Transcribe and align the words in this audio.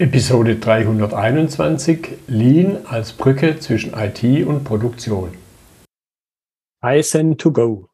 Episode 0.00 0.56
321 0.56 2.16
Lean 2.26 2.78
als 2.86 3.12
Brücke 3.12 3.58
zwischen 3.58 3.92
IT 3.92 4.46
und 4.46 4.64
Produktion. 4.64 5.36
iSend2Go. 6.82 7.84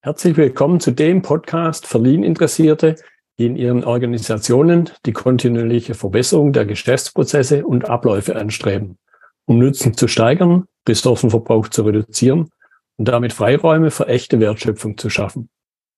Herzlich 0.00 0.36
willkommen 0.36 0.78
zu 0.78 0.92
dem 0.92 1.22
Podcast 1.22 1.88
für 1.88 1.98
Lean-Interessierte, 1.98 2.94
die 3.36 3.46
in 3.46 3.56
ihren 3.56 3.82
Organisationen 3.82 4.90
die 5.06 5.12
kontinuierliche 5.12 5.94
Verbesserung 5.94 6.52
der 6.52 6.66
Geschäftsprozesse 6.66 7.66
und 7.66 7.90
Abläufe 7.90 8.36
anstreben, 8.36 8.96
um 9.46 9.58
Nutzen 9.58 9.94
zu 9.94 10.06
steigern, 10.06 10.68
Ressourcenverbrauch 10.88 11.66
zu 11.66 11.82
reduzieren 11.82 12.50
und 12.96 13.08
damit 13.08 13.32
Freiräume 13.32 13.90
für 13.90 14.06
echte 14.06 14.38
Wertschöpfung 14.38 14.98
zu 14.98 15.10
schaffen. 15.10 15.48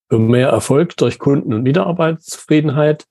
Für 0.08 0.18
mehr 0.18 0.48
Erfolg 0.48 0.96
durch 0.96 1.18
Kunden- 1.18 1.52
und 1.52 1.62
Mitarbeiterzufriedenheit 1.62 3.04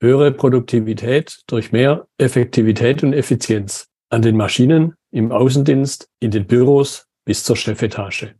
höhere 0.00 0.32
Produktivität 0.32 1.38
durch 1.46 1.72
mehr 1.72 2.06
Effektivität 2.18 3.02
und 3.02 3.12
Effizienz 3.12 3.88
an 4.10 4.22
den 4.22 4.36
Maschinen, 4.36 4.94
im 5.10 5.32
Außendienst, 5.32 6.08
in 6.20 6.30
den 6.30 6.46
Büros 6.46 7.06
bis 7.24 7.44
zur 7.44 7.56
Chefetage. 7.56 8.34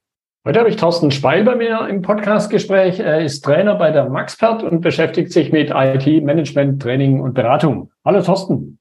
Heute 0.47 0.61
habe 0.61 0.69
ich 0.69 0.77
Thorsten 0.77 1.11
Speil 1.11 1.43
bei 1.43 1.57
mir 1.57 1.89
im 1.89 2.03
Podcastgespräch. 2.03 3.01
Er 3.01 3.21
ist 3.21 3.45
Trainer 3.45 3.75
bei 3.75 3.91
der 3.91 4.09
Maxpert 4.09 4.63
und 4.63 4.81
beschäftigt 4.81 5.33
sich 5.33 5.51
mit 5.51 5.71
IT-Management, 5.75 6.81
Training 6.81 7.21
und 7.21 7.35
Beratung. 7.35 7.91
Hallo 8.05 8.23
Thorsten. 8.23 8.79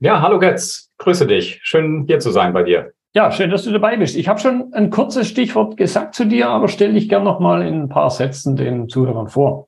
Ja, 0.00 0.20
hallo 0.22 0.40
Götz. 0.40 0.90
Grüße 0.98 1.26
dich. 1.26 1.60
Schön 1.62 2.04
hier 2.08 2.18
zu 2.18 2.30
sein 2.30 2.52
bei 2.52 2.64
dir. 2.64 2.92
Ja, 3.14 3.30
schön, 3.30 3.50
dass 3.50 3.62
du 3.62 3.70
dabei 3.70 3.96
bist. 3.96 4.16
Ich 4.16 4.28
habe 4.28 4.40
schon 4.40 4.72
ein 4.72 4.90
kurzes 4.90 5.28
Stichwort 5.28 5.76
gesagt 5.76 6.14
zu 6.14 6.24
dir, 6.24 6.48
aber 6.48 6.68
stell 6.68 6.92
dich 6.92 7.08
gern 7.08 7.24
noch 7.24 7.38
mal 7.38 7.64
in 7.64 7.82
ein 7.82 7.88
paar 7.88 8.10
Sätzen 8.10 8.56
den 8.56 8.88
Zuhörern 8.88 9.28
vor. 9.28 9.67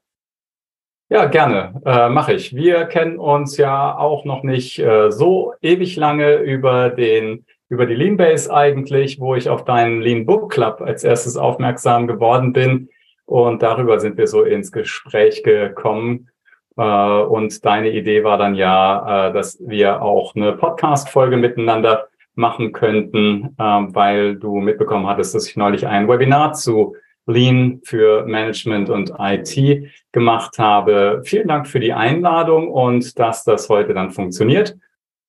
Ja, 1.13 1.25
gerne, 1.25 1.83
äh, 1.85 2.09
mache 2.09 2.35
ich. 2.35 2.55
Wir 2.55 2.85
kennen 2.85 3.19
uns 3.19 3.57
ja 3.57 3.99
auch 3.99 4.25
noch 4.25 4.45
nicht 4.45 4.79
äh, 4.79 5.11
so 5.11 5.55
ewig 5.61 5.97
lange 5.97 6.37
über 6.37 6.89
den 6.89 7.45
über 7.69 7.87
die 7.87 7.97
Leanbase 7.97 8.53
eigentlich, 8.53 9.19
wo 9.19 9.35
ich 9.35 9.49
auf 9.49 9.65
deinen 9.65 10.01
Lean 10.03 10.25
Book 10.25 10.53
Club 10.53 10.81
als 10.81 11.03
erstes 11.03 11.37
aufmerksam 11.37 12.07
geworden 12.07 12.53
bin 12.53 12.91
und 13.27 13.61
darüber 13.61 13.99
sind 13.99 14.19
wir 14.19 14.29
so 14.29 14.45
ins 14.45 14.71
Gespräch 14.71 15.43
gekommen. 15.43 16.29
Äh, 16.77 16.83
und 16.83 17.65
deine 17.65 17.91
Idee 17.91 18.23
war 18.23 18.39
dann 18.39 18.55
ja, 18.55 19.31
äh, 19.31 19.33
dass 19.33 19.59
wir 19.67 20.03
auch 20.03 20.37
eine 20.37 20.53
Podcast-Folge 20.53 21.37
miteinander 21.37 22.07
machen 22.37 22.71
könnten, 22.71 23.57
äh, 23.59 23.63
weil 23.63 24.37
du 24.37 24.61
mitbekommen 24.61 25.09
hattest, 25.09 25.35
dass 25.35 25.49
ich 25.49 25.57
neulich 25.57 25.89
ein 25.89 26.09
Webinar 26.09 26.53
zu 26.53 26.95
Lean 27.31 27.81
für 27.85 28.25
Management 28.27 28.91
und 28.91 29.13
IT 29.19 29.91
gemacht 30.13 30.59
habe. 30.59 31.23
Vielen 31.25 31.49
Dank 31.49 31.67
für 31.67 31.81
die 31.81 31.93
Einladung 31.93 32.69
und 32.69 33.19
dass 33.19 33.45
das 33.45 33.69
heute 33.69 33.95
dann 33.95 34.11
funktioniert. 34.11 34.77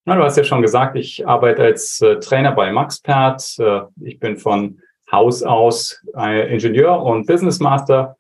Na, 0.06 0.16
du 0.16 0.24
hast 0.24 0.36
ja 0.36 0.44
schon 0.44 0.64
gesagt, 0.64 0.96
ich 0.96 1.28
arbeite 1.28 1.62
als 1.62 2.02
äh, 2.02 2.20
Trainer 2.20 2.54
bei 2.54 2.72
Maxpert. 2.72 3.60
Äh, 3.60 3.82
ich 4.02 4.20
bin 4.20 4.36
von 4.36 4.80
Haus 5.12 5.44
aus 5.44 6.04
äh, 6.18 6.52
Ingenieur 6.52 7.04
und 7.04 7.28
Business 7.28 7.60
Master, 7.60 8.18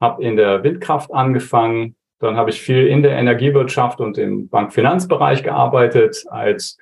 habe 0.00 0.22
in 0.22 0.36
der 0.36 0.62
Windkraft 0.62 1.12
angefangen. 1.12 1.96
Dann 2.18 2.36
habe 2.36 2.50
ich 2.50 2.60
viel 2.60 2.86
in 2.86 3.02
der 3.02 3.12
Energiewirtschaft 3.12 4.00
und 4.00 4.18
im 4.18 4.48
Bankfinanzbereich 4.48 5.42
gearbeitet 5.42 6.24
als 6.28 6.76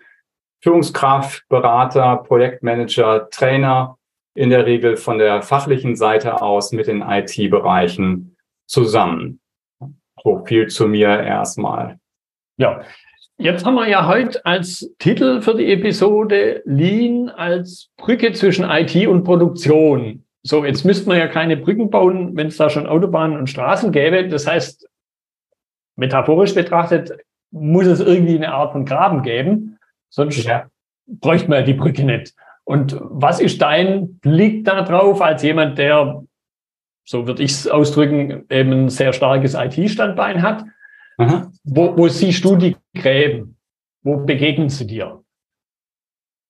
Führungskraft, 0.62 1.48
Berater, 1.48 2.16
Projektmanager, 2.16 3.30
Trainer 3.30 3.98
in 4.34 4.50
der 4.50 4.66
Regel 4.66 4.96
von 4.96 5.18
der 5.18 5.42
fachlichen 5.42 5.96
Seite 5.96 6.40
aus 6.40 6.72
mit 6.72 6.86
den 6.86 7.02
IT-Bereichen 7.02 8.36
zusammen. 8.66 9.40
So 10.22 10.44
viel 10.44 10.68
zu 10.68 10.86
mir 10.86 11.08
erstmal. 11.08 11.98
Ja, 12.56 12.82
jetzt 13.38 13.64
haben 13.64 13.74
wir 13.74 13.88
ja 13.88 14.06
heute 14.06 14.44
als 14.44 14.92
Titel 14.98 15.40
für 15.40 15.54
die 15.54 15.72
Episode 15.72 16.62
Lean 16.64 17.28
als 17.30 17.90
Brücke 17.96 18.32
zwischen 18.32 18.64
IT 18.68 18.94
und 19.06 19.24
Produktion. 19.24 20.24
So, 20.42 20.64
jetzt 20.64 20.84
müsste 20.84 21.08
man 21.08 21.18
ja 21.18 21.26
keine 21.26 21.56
Brücken 21.56 21.90
bauen, 21.90 22.36
wenn 22.36 22.46
es 22.46 22.56
da 22.56 22.70
schon 22.70 22.86
Autobahnen 22.86 23.36
und 23.36 23.48
Straßen 23.48 23.92
gäbe. 23.92 24.28
Das 24.28 24.46
heißt, 24.46 24.88
metaphorisch 25.96 26.54
betrachtet, 26.54 27.12
muss 27.50 27.86
es 27.86 28.00
irgendwie 28.00 28.36
eine 28.36 28.52
Art 28.52 28.72
von 28.72 28.84
Graben 28.84 29.22
geben. 29.22 29.78
Sonst 30.08 30.42
ja. 30.44 30.70
bräuchte 31.06 31.48
man 31.48 31.60
ja 31.60 31.64
die 31.64 31.74
Brücke 31.74 32.04
nicht. 32.04 32.34
Und 32.70 32.96
was 33.00 33.40
ist 33.40 33.60
dein 33.60 34.20
Blick 34.20 34.64
darauf 34.64 35.20
als 35.20 35.42
jemand, 35.42 35.76
der, 35.76 36.22
so 37.04 37.26
würde 37.26 37.42
ich 37.42 37.50
es 37.50 37.66
ausdrücken, 37.66 38.44
eben 38.48 38.84
ein 38.84 38.88
sehr 38.88 39.12
starkes 39.12 39.54
IT-Standbein 39.54 40.40
hat? 40.40 40.62
Wo, 41.64 41.96
wo 41.96 42.06
siehst 42.06 42.44
du 42.44 42.54
die 42.54 42.76
Gräben? 42.94 43.56
Wo 44.04 44.18
begegnen 44.18 44.68
sie 44.68 44.86
dir? 44.86 45.20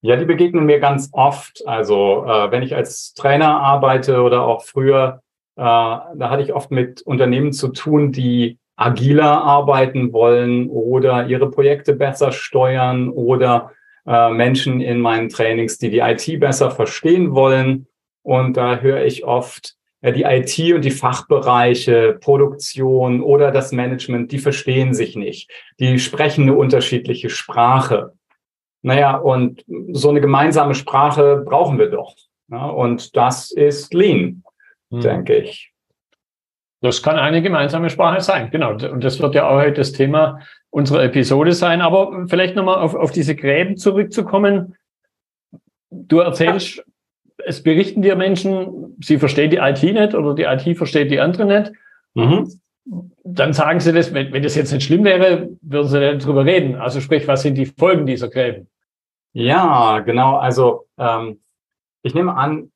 Ja, 0.02 0.16
die 0.16 0.26
begegnen 0.26 0.66
mir 0.66 0.78
ganz 0.78 1.08
oft. 1.12 1.66
Also 1.66 2.26
äh, 2.26 2.50
wenn 2.50 2.62
ich 2.62 2.76
als 2.76 3.14
Trainer 3.14 3.58
arbeite 3.58 4.20
oder 4.20 4.42
auch 4.42 4.62
früher, 4.62 5.22
äh, 5.56 5.62
da 5.62 6.28
hatte 6.28 6.42
ich 6.42 6.52
oft 6.52 6.70
mit 6.70 7.00
Unternehmen 7.00 7.54
zu 7.54 7.68
tun, 7.68 8.12
die 8.12 8.58
agiler 8.76 9.42
arbeiten 9.42 10.12
wollen 10.12 10.68
oder 10.68 11.28
ihre 11.28 11.50
Projekte 11.50 11.94
besser 11.94 12.30
steuern 12.30 13.08
oder 13.08 13.72
äh, 14.10 14.30
Menschen 14.30 14.80
in 14.80 15.00
meinen 15.00 15.28
Trainings, 15.28 15.78
die 15.78 15.88
die 15.88 16.00
IT 16.00 16.40
besser 16.40 16.72
verstehen 16.72 17.32
wollen. 17.32 17.86
Und 18.22 18.56
da 18.56 18.80
höre 18.80 19.04
ich 19.04 19.24
oft, 19.24 19.76
ja, 20.02 20.10
die 20.10 20.24
IT 20.24 20.74
und 20.74 20.84
die 20.84 20.90
Fachbereiche, 20.90 22.18
Produktion 22.20 23.22
oder 23.22 23.52
das 23.52 23.70
Management, 23.70 24.32
die 24.32 24.40
verstehen 24.40 24.94
sich 24.94 25.14
nicht. 25.14 25.48
Die 25.78 26.00
sprechen 26.00 26.42
eine 26.42 26.56
unterschiedliche 26.56 27.30
Sprache. 27.30 28.14
Naja, 28.82 29.16
und 29.16 29.64
so 29.92 30.08
eine 30.08 30.20
gemeinsame 30.20 30.74
Sprache 30.74 31.44
brauchen 31.46 31.78
wir 31.78 31.90
doch. 31.90 32.16
Ja, 32.48 32.66
und 32.66 33.16
das 33.16 33.52
ist 33.52 33.94
Lean, 33.94 34.42
hm. 34.90 35.02
denke 35.02 35.36
ich. 35.36 35.72
Das 36.82 37.00
kann 37.02 37.16
eine 37.16 37.42
gemeinsame 37.42 37.90
Sprache 37.90 38.22
sein, 38.22 38.50
genau. 38.50 38.72
Und 38.72 39.04
das 39.04 39.20
wird 39.20 39.36
ja 39.36 39.48
auch 39.48 39.60
heute 39.60 39.74
das 39.74 39.92
Thema 39.92 40.40
unserer 40.70 41.04
Episode 41.04 41.52
sein. 41.52 41.80
Aber 41.80 42.26
vielleicht 42.28 42.56
nochmal 42.56 42.76
auf, 42.78 42.94
auf 42.94 43.12
diese 43.12 43.36
Gräben 43.36 43.76
zurückzukommen. 43.76 44.76
Du 45.90 46.18
erzählst, 46.20 46.78
ja. 46.78 46.84
es 47.44 47.62
berichten 47.62 48.02
dir 48.02 48.16
Menschen, 48.16 48.96
sie 49.00 49.18
verstehen 49.18 49.50
die 49.50 49.56
IT 49.56 49.82
nicht 49.82 50.14
oder 50.14 50.34
die 50.34 50.44
IT 50.44 50.76
versteht 50.78 51.10
die 51.10 51.20
andere 51.20 51.44
nicht. 51.46 51.72
Mhm. 52.14 52.60
Dann 53.24 53.52
sagen 53.52 53.80
sie 53.80 53.92
das, 53.92 54.14
wenn, 54.14 54.32
wenn 54.32 54.42
das 54.42 54.54
jetzt 54.54 54.72
nicht 54.72 54.84
schlimm 54.84 55.04
wäre, 55.04 55.48
würden 55.60 55.88
sie 55.88 56.00
nicht 56.00 56.26
drüber 56.26 56.44
reden. 56.44 56.76
Also 56.76 57.00
sprich, 57.00 57.28
was 57.28 57.42
sind 57.42 57.56
die 57.56 57.66
Folgen 57.66 58.06
dieser 58.06 58.28
Gräben? 58.28 58.68
Ja, 59.32 60.00
genau. 60.00 60.36
Also 60.36 60.86
ähm, 60.98 61.40
ich 62.02 62.14
nehme 62.14 62.34
an, 62.34 62.72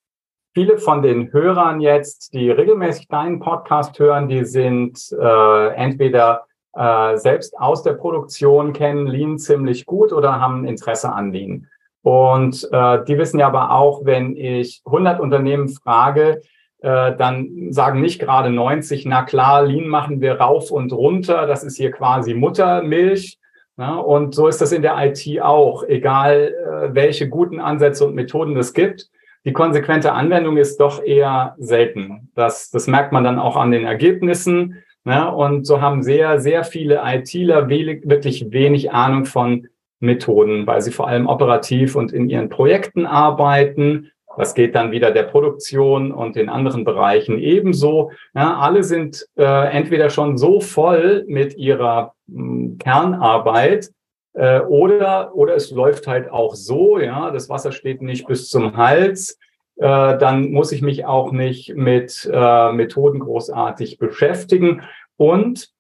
viele 0.55 0.79
von 0.79 1.03
den 1.03 1.33
Hörern 1.33 1.81
jetzt, 1.81 2.33
die 2.33 2.51
regelmäßig 2.51 3.09
deinen 3.09 3.41
Podcast 3.41 3.99
hören, 3.99 4.29
die 4.29 4.45
sind 4.45 5.01
äh, 5.21 5.69
entweder 5.75 6.47
äh, 6.77 7.17
selbst 7.17 7.59
aus 7.59 7.83
der 7.83 7.95
Produktion 7.95 8.73
kennen 8.73 9.07
Lean 9.07 9.39
ziemlich 9.39 9.87
gut 9.87 10.13
oder 10.13 10.41
haben 10.41 10.65
Interesse 10.65 11.13
an 11.13 11.33
Lean. 11.33 11.69
Und 12.03 12.69
äh, 12.71 13.05
die 13.05 13.19
wissen 13.19 13.41
ja 13.41 13.47
aber 13.47 13.71
auch, 13.71 14.05
wenn 14.05 14.37
ich 14.37 14.83
100 14.85 15.21
Unternehmen 15.21 15.69
frage, 15.69 16.43
äh, 16.81 17.17
dann 17.17 17.69
sagen 17.71 18.01
nicht 18.01 18.21
gerade 18.21 18.51
90, 18.51 19.07
na 19.07 19.23
klar, 19.23 19.63
Lean 19.63 19.89
machen 19.89 20.21
wir 20.21 20.41
rauf 20.41 20.71
und 20.71 20.93
runter, 20.93 21.47
das 21.47 21.65
ist 21.65 21.77
hier 21.77 21.91
quasi 21.91 22.35
Muttermilch. 22.35 23.39
Ja, 23.77 23.97
und 23.97 24.35
so 24.35 24.47
ist 24.47 24.61
das 24.61 24.71
in 24.71 24.83
der 24.83 24.97
IT 24.99 25.43
auch, 25.43 25.83
egal 25.83 26.55
äh, 26.55 26.95
welche 26.95 27.29
guten 27.29 27.59
Ansätze 27.59 28.07
und 28.07 28.15
Methoden 28.15 28.57
es 28.57 28.73
gibt 28.73 29.09
die 29.45 29.53
konsequente 29.53 30.13
Anwendung 30.13 30.57
ist 30.57 30.81
doch 30.81 31.03
eher 31.03 31.55
selten. 31.59 32.31
Das, 32.35 32.71
das 32.71 32.87
merkt 32.87 33.13
man 33.13 33.25
dann 33.25 33.39
auch 33.39 33.57
an 33.57 33.71
den 33.71 33.85
Ergebnissen. 33.85 34.83
Ne? 35.05 35.31
Und 35.33 35.67
so 35.67 35.81
haben 35.81 36.03
sehr, 36.03 36.41
sehr 36.41 36.65
viele 36.65 37.03
ITler 37.05 37.69
wirklich 37.69 38.51
wenig 38.51 38.93
Ahnung 38.93 39.25
von 39.25 39.69
Methoden, 40.01 40.67
weil 40.67 40.81
sie 40.81 40.93
vor 40.93 41.09
allem 41.09 41.27
operativ 41.27 41.95
und 41.97 42.13
in 42.13 42.29
ihren 42.29 42.49
Projekten 42.49 43.07
arbeiten. 43.07 44.11
Das 44.37 44.55
geht 44.55 44.75
dann 44.75 44.91
wieder 44.91 45.13
der 45.13 45.23
Produktion 45.23 46.11
und 46.11 46.37
den 46.37 46.49
anderen 46.49 46.85
Bereichen 46.85 47.39
ebenso. 47.39 48.11
Ja, 48.35 48.59
alle 48.59 48.83
sind 48.83 49.27
äh, 49.37 49.71
entweder 49.71 50.11
schon 50.11 50.37
so 50.37 50.61
voll 50.61 51.25
mit 51.29 51.57
ihrer 51.57 52.15
mh, 52.27 52.39
hm, 52.39 52.79
Kernarbeit, 52.79 53.91
äh, 54.35 54.61
oder, 54.61 55.35
oder 55.35 55.55
es 55.55 55.71
läuft 55.71 56.07
halt 56.07 56.31
auch 56.31 56.55
so, 56.55 56.99
ja, 56.99 57.31
das 57.31 57.49
Wasser 57.49 57.73
steht 57.73 58.03
nicht 58.03 58.27
bis 58.27 58.51
zum 58.51 58.77
Hals. 58.77 59.39
Äh, 59.77 60.19
dann 60.19 60.53
muss 60.53 60.73
ich 60.73 60.83
mich 60.83 61.05
auch 61.05 61.33
nicht 61.33 61.75
mit 61.75 62.31
äh, 62.33 62.73
Methoden 62.73 63.19
großartig 63.21 63.99
beschäftigen. 63.99 64.83
Und 65.17 65.71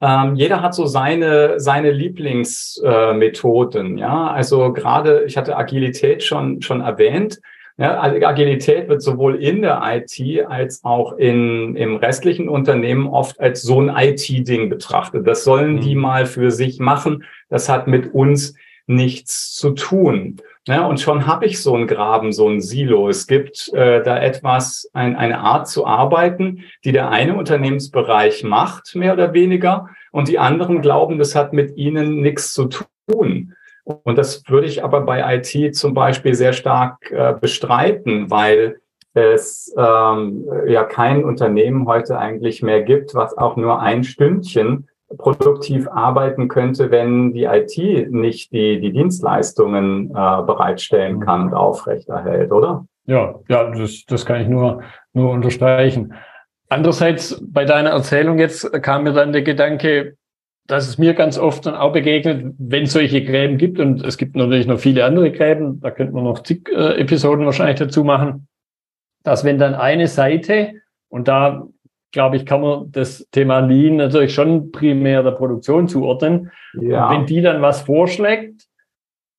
ähm, 0.00 0.36
jeder 0.36 0.62
hat 0.62 0.74
so 0.74 0.86
seine, 0.86 1.58
seine 1.58 1.90
Lieblingsmethoden. 1.90 3.98
Äh, 3.98 4.00
ja, 4.00 4.28
also 4.28 4.72
gerade, 4.72 5.24
ich 5.24 5.36
hatte 5.36 5.56
Agilität 5.56 6.22
schon, 6.22 6.62
schon 6.62 6.80
erwähnt. 6.80 7.40
Ja, 7.78 8.00
also 8.00 8.24
Agilität 8.24 8.88
wird 8.88 9.02
sowohl 9.02 9.34
in 9.36 9.60
der 9.60 9.82
IT 9.84 10.46
als 10.46 10.82
auch 10.82 11.18
in, 11.18 11.76
im 11.76 11.96
restlichen 11.96 12.48
Unternehmen 12.48 13.06
oft 13.06 13.38
als 13.38 13.60
so 13.62 13.78
ein 13.80 13.94
IT-Ding 13.94 14.70
betrachtet. 14.70 15.26
Das 15.26 15.44
sollen 15.44 15.76
mhm. 15.76 15.80
die 15.80 15.94
mal 15.94 16.24
für 16.24 16.50
sich 16.50 16.78
machen. 16.78 17.24
Das 17.50 17.68
hat 17.68 17.86
mit 17.86 18.14
uns 18.14 18.54
nichts 18.86 19.54
zu 19.54 19.70
tun. 19.70 20.36
Ja, 20.66 20.86
und 20.86 21.00
schon 21.00 21.26
habe 21.26 21.46
ich 21.46 21.62
so 21.62 21.74
einen 21.74 21.86
Graben, 21.86 22.32
so 22.32 22.48
ein 22.48 22.60
Silo. 22.60 23.08
Es 23.08 23.26
gibt 23.26 23.72
äh, 23.72 24.02
da 24.02 24.18
etwas, 24.18 24.90
ein, 24.92 25.14
eine 25.14 25.38
Art 25.38 25.68
zu 25.68 25.86
arbeiten, 25.86 26.64
die 26.84 26.92
der 26.92 27.10
eine 27.10 27.36
Unternehmensbereich 27.36 28.42
macht, 28.42 28.94
mehr 28.96 29.12
oder 29.12 29.32
weniger, 29.32 29.88
und 30.10 30.28
die 30.28 30.38
anderen 30.38 30.80
glauben, 30.80 31.18
das 31.18 31.34
hat 31.34 31.52
mit 31.52 31.76
ihnen 31.76 32.20
nichts 32.20 32.52
zu 32.52 32.68
tun. 33.06 33.54
Und 33.84 34.18
das 34.18 34.42
würde 34.48 34.66
ich 34.66 34.82
aber 34.82 35.02
bei 35.02 35.36
IT 35.36 35.76
zum 35.76 35.94
Beispiel 35.94 36.34
sehr 36.34 36.52
stark 36.52 37.10
äh, 37.12 37.34
bestreiten, 37.40 38.30
weil 38.30 38.80
es 39.14 39.72
ähm, 39.78 40.44
ja 40.66 40.84
kein 40.84 41.24
Unternehmen 41.24 41.86
heute 41.86 42.18
eigentlich 42.18 42.62
mehr 42.62 42.82
gibt, 42.82 43.14
was 43.14 43.38
auch 43.38 43.56
nur 43.56 43.80
ein 43.80 44.04
Stündchen 44.04 44.88
produktiv 45.18 45.88
arbeiten 45.88 46.48
könnte, 46.48 46.90
wenn 46.90 47.32
die 47.32 47.44
IT 47.44 48.10
nicht 48.10 48.52
die, 48.52 48.80
die 48.80 48.92
Dienstleistungen 48.92 50.10
äh, 50.10 50.12
bereitstellen 50.12 51.20
kann 51.20 51.48
und 51.48 51.54
aufrechterhält, 51.54 52.50
oder? 52.52 52.86
Ja, 53.06 53.36
ja, 53.48 53.70
das, 53.70 54.04
das 54.06 54.26
kann 54.26 54.40
ich 54.40 54.48
nur, 54.48 54.82
nur 55.12 55.30
unterstreichen. 55.30 56.14
Andererseits, 56.68 57.40
bei 57.46 57.64
deiner 57.64 57.90
Erzählung 57.90 58.38
jetzt 58.38 58.72
kam 58.82 59.04
mir 59.04 59.12
dann 59.12 59.32
der 59.32 59.42
Gedanke, 59.42 60.16
dass 60.66 60.88
es 60.88 60.98
mir 60.98 61.14
ganz 61.14 61.38
oft 61.38 61.64
dann 61.66 61.76
auch 61.76 61.92
begegnet, 61.92 62.54
wenn 62.58 62.84
es 62.84 62.92
solche 62.92 63.24
Gräben 63.24 63.56
gibt, 63.56 63.78
und 63.78 64.04
es 64.04 64.18
gibt 64.18 64.34
natürlich 64.34 64.66
noch 64.66 64.80
viele 64.80 65.04
andere 65.04 65.30
Gräben, 65.30 65.80
da 65.80 65.92
könnte 65.92 66.12
man 66.12 66.24
noch 66.24 66.42
zig 66.42 66.68
äh, 66.68 67.00
Episoden 67.00 67.46
wahrscheinlich 67.46 67.78
dazu 67.78 68.02
machen, 68.02 68.48
dass 69.22 69.44
wenn 69.44 69.58
dann 69.58 69.74
eine 69.74 70.08
Seite, 70.08 70.72
und 71.08 71.28
da 71.28 71.68
glaube 72.16 72.36
ich, 72.36 72.46
kann 72.46 72.62
man 72.62 72.90
das 72.92 73.28
Thema 73.30 73.58
Lean 73.58 73.96
natürlich 73.96 74.32
schon 74.32 74.72
primär 74.72 75.22
der 75.22 75.32
Produktion 75.32 75.86
zuordnen, 75.86 76.50
ja. 76.72 77.10
wenn 77.10 77.26
die 77.26 77.42
dann 77.42 77.60
was 77.60 77.82
vorschlägt, 77.82 78.62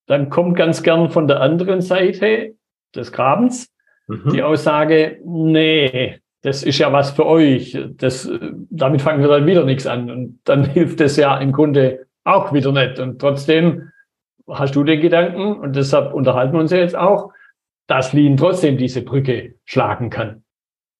dann 0.06 0.30
kommt 0.30 0.56
ganz 0.56 0.84
gern 0.84 1.10
von 1.10 1.26
der 1.26 1.40
anderen 1.40 1.80
Seite 1.80 2.54
des 2.94 3.10
Grabens 3.10 3.74
mhm. 4.06 4.30
die 4.32 4.44
Aussage, 4.44 5.18
nee, 5.24 6.20
das 6.42 6.62
ist 6.62 6.78
ja 6.78 6.92
was 6.92 7.10
für 7.10 7.26
euch. 7.26 7.76
Das, 7.96 8.30
damit 8.70 9.02
fangen 9.02 9.22
wir 9.22 9.28
dann 9.28 9.44
wieder 9.44 9.64
nichts 9.64 9.88
an. 9.88 10.08
Und 10.08 10.38
dann 10.44 10.64
hilft 10.70 11.00
es 11.00 11.16
ja 11.16 11.36
im 11.38 11.50
Grunde 11.50 12.06
auch 12.22 12.52
wieder 12.52 12.70
nicht. 12.70 13.00
Und 13.00 13.20
trotzdem 13.20 13.90
hast 14.48 14.76
du 14.76 14.84
den 14.84 15.00
Gedanken, 15.00 15.58
und 15.58 15.74
deshalb 15.74 16.14
unterhalten 16.14 16.52
wir 16.52 16.60
uns 16.60 16.70
ja 16.70 16.78
jetzt 16.78 16.96
auch, 16.96 17.32
dass 17.88 18.12
Lean 18.12 18.36
trotzdem 18.36 18.78
diese 18.78 19.02
Brücke 19.02 19.56
schlagen 19.64 20.10
kann. 20.10 20.44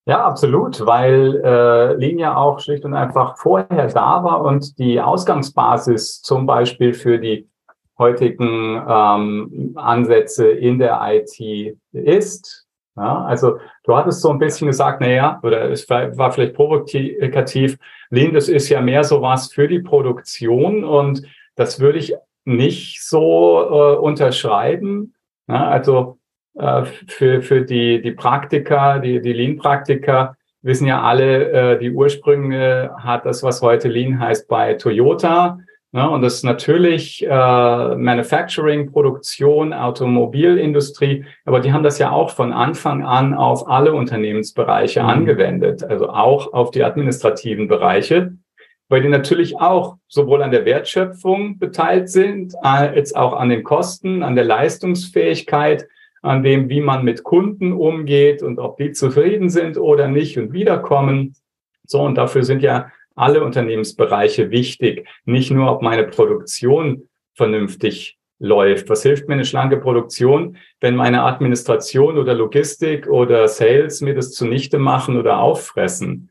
Ja, 0.09 0.25
absolut, 0.25 0.87
weil 0.87 1.39
äh, 1.45 1.93
Lean 1.97 2.19
ja 2.19 2.35
auch 2.35 2.61
schlicht 2.61 2.83
und 2.87 2.95
einfach 2.95 3.37
vorher 3.37 3.89
da 3.89 4.25
war 4.25 4.41
und 4.41 4.79
die 4.79 4.99
Ausgangsbasis 4.99 6.23
zum 6.23 6.47
Beispiel 6.47 6.95
für 6.95 7.19
die 7.19 7.47
heutigen 7.99 8.83
ähm, 8.89 9.75
Ansätze 9.77 10.49
in 10.51 10.79
der 10.79 10.99
IT 11.03 11.77
ist. 11.93 12.67
Ja, 12.97 13.23
also 13.27 13.59
du 13.85 13.95
hattest 13.95 14.23
so 14.23 14.31
ein 14.31 14.39
bisschen 14.39 14.69
gesagt, 14.69 15.03
naja, 15.03 15.41
oder 15.43 15.71
es 15.71 15.87
war, 15.91 16.33
vielleicht 16.33 16.55
provokativ, 16.55 17.77
Lean, 18.09 18.33
das 18.33 18.49
ist 18.49 18.71
ja 18.71 18.81
mehr 18.81 19.05
sowas 19.05 19.53
für 19.53 19.69
die 19.69 19.81
Produktion 19.81 20.85
und 20.85 21.23
das 21.55 21.81
würde 21.81 21.99
ich 21.99 22.15
nicht 22.47 23.05
so 23.05 23.61
äh, 23.61 23.97
unterschreiben. 23.99 25.13
Ja, 25.49 25.69
also 25.69 26.18
äh, 26.59 26.85
für, 27.07 27.43
für 27.43 27.63
die, 27.63 28.03
die 28.03 28.13
Praktiker, 28.13 28.99
die, 28.99 29.21
die 29.21 29.33
Lean-Praktiker 29.33 30.37
wissen 30.63 30.87
ja 30.87 31.03
alle, 31.03 31.51
äh, 31.51 31.79
die 31.79 31.91
Ursprünge 31.91 32.91
hat 32.99 33.25
das, 33.27 33.43
was 33.43 33.63
heute 33.63 33.89
Lean 33.89 34.19
heißt, 34.19 34.49
bei 34.49 34.75
Toyota. 34.75 35.59
Ja, 35.93 36.07
und 36.07 36.21
das 36.21 36.35
ist 36.35 36.45
natürlich 36.45 37.25
äh, 37.25 37.97
Manufacturing, 37.97 38.93
Produktion, 38.93 39.73
Automobilindustrie, 39.73 41.25
aber 41.47 41.61
die 41.61 41.73
haben 41.73 41.83
das 41.83 41.99
ja 41.99 42.11
auch 42.11 42.31
von 42.31 42.53
Anfang 42.53 43.03
an 43.03 43.33
auf 43.33 43.67
alle 43.69 43.95
Unternehmensbereiche 43.95 45.03
mhm. 45.03 45.09
angewendet, 45.09 45.83
also 45.83 46.11
auch 46.11 46.53
auf 46.53 46.73
die 46.73 46.85
administrativen 46.85 47.69
Bereiche, 47.69 48.35
weil 48.91 49.01
die 49.01 49.09
natürlich 49.09 49.59
auch 49.59 49.97
sowohl 50.09 50.43
an 50.43 50.51
der 50.51 50.67
Wertschöpfung 50.67 51.59
beteiligt 51.59 52.09
sind, 52.09 52.55
als 52.63 53.15
auch 53.15 53.33
an 53.33 53.49
den 53.49 53.65
Kosten, 53.65 54.23
an 54.23 54.35
der 54.35 54.45
Leistungsfähigkeit, 54.45 55.89
an 56.23 56.43
dem, 56.43 56.69
wie 56.69 56.81
man 56.81 57.05
mit 57.05 57.23
Kunden 57.23 57.73
umgeht 57.73 58.43
und 58.43 58.59
ob 58.59 58.77
die 58.79 58.93
zufrieden 58.93 59.51
sind 59.51 59.79
oder 59.79 60.09
nicht 60.09 60.39
und 60.39 60.53
wiederkommen. 60.53 61.35
So, 61.85 62.01
und 62.03 62.17
dafür 62.17 62.43
sind 62.43 62.63
ja 62.63 62.91
alle 63.15 63.43
Unternehmensbereiche 63.43 64.51
wichtig. 64.51 65.09
Nicht 65.25 65.51
nur, 65.51 65.71
ob 65.71 65.83
meine 65.83 66.05
Produktion 66.05 67.09
vernünftig 67.35 68.19
läuft. 68.39 68.89
Was 68.89 69.03
hilft 69.03 69.29
mir 69.29 69.35
eine 69.35 69.45
schlanke 69.45 69.79
Produktion, 69.79 70.57
wenn 70.81 70.95
meine 70.95 71.23
Administration 71.23 72.19
oder 72.19 72.35
Logistik 72.35 73.09
oder 73.09 73.49
Sales 73.49 74.01
mir 74.01 74.15
das 74.15 74.33
zunichte 74.33 74.79
machen 74.79 75.17
oder 75.17 75.41
auffressen? 75.41 76.31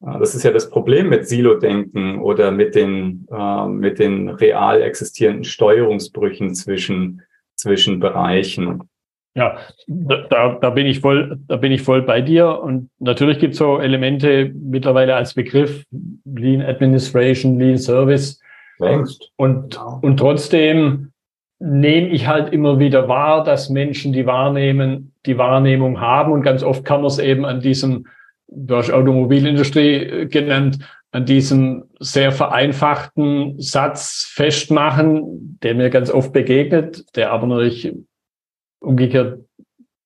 Das 0.00 0.34
ist 0.34 0.44
ja 0.44 0.52
das 0.52 0.70
Problem 0.70 1.08
mit 1.08 1.26
Silo-Denken 1.26 2.20
oder 2.20 2.52
mit 2.52 2.76
den, 2.76 3.26
äh, 3.32 3.66
mit 3.66 3.98
den 3.98 4.28
real 4.28 4.80
existierenden 4.80 5.42
Steuerungsbrüchen 5.42 6.54
zwischen, 6.54 7.22
zwischen 7.56 7.98
Bereichen. 7.98 8.88
Ja, 9.38 9.56
da, 9.86 10.58
da 10.60 10.70
bin 10.70 10.86
ich 10.86 10.98
voll, 10.98 11.38
da 11.46 11.56
bin 11.56 11.70
ich 11.70 11.82
voll 11.82 12.02
bei 12.02 12.20
dir. 12.20 12.60
Und 12.60 12.90
natürlich 12.98 13.38
gibt 13.38 13.52
es 13.52 13.58
so 13.58 13.78
Elemente 13.78 14.50
mittlerweile 14.52 15.14
als 15.14 15.34
Begriff 15.34 15.84
Lean 16.24 16.60
Administration, 16.60 17.56
Lean 17.56 17.78
Service. 17.78 18.40
Längst. 18.80 19.30
Und, 19.36 19.74
genau. 19.74 20.00
und 20.02 20.16
trotzdem 20.16 21.12
nehme 21.60 22.08
ich 22.08 22.26
halt 22.26 22.52
immer 22.52 22.80
wieder 22.80 23.06
wahr, 23.08 23.44
dass 23.44 23.70
Menschen 23.70 24.12
die 24.12 24.26
Wahrnehmen, 24.26 25.12
die 25.24 25.38
Wahrnehmung 25.38 26.00
haben. 26.00 26.32
Und 26.32 26.42
ganz 26.42 26.64
oft 26.64 26.84
kann 26.84 27.02
man 27.02 27.08
es 27.08 27.20
eben 27.20 27.44
an 27.44 27.60
diesem, 27.60 28.06
du 28.48 28.74
hast 28.74 28.90
Automobilindustrie 28.90 29.94
äh, 29.94 30.26
genannt, 30.26 30.78
an 31.12 31.26
diesem 31.26 31.84
sehr 32.00 32.32
vereinfachten 32.32 33.54
Satz 33.60 34.30
festmachen, 34.34 35.58
der 35.62 35.76
mir 35.76 35.90
ganz 35.90 36.10
oft 36.10 36.32
begegnet, 36.32 37.04
der 37.16 37.30
aber 37.32 37.46
natürlich 37.46 37.94
umgekehrt 38.80 39.40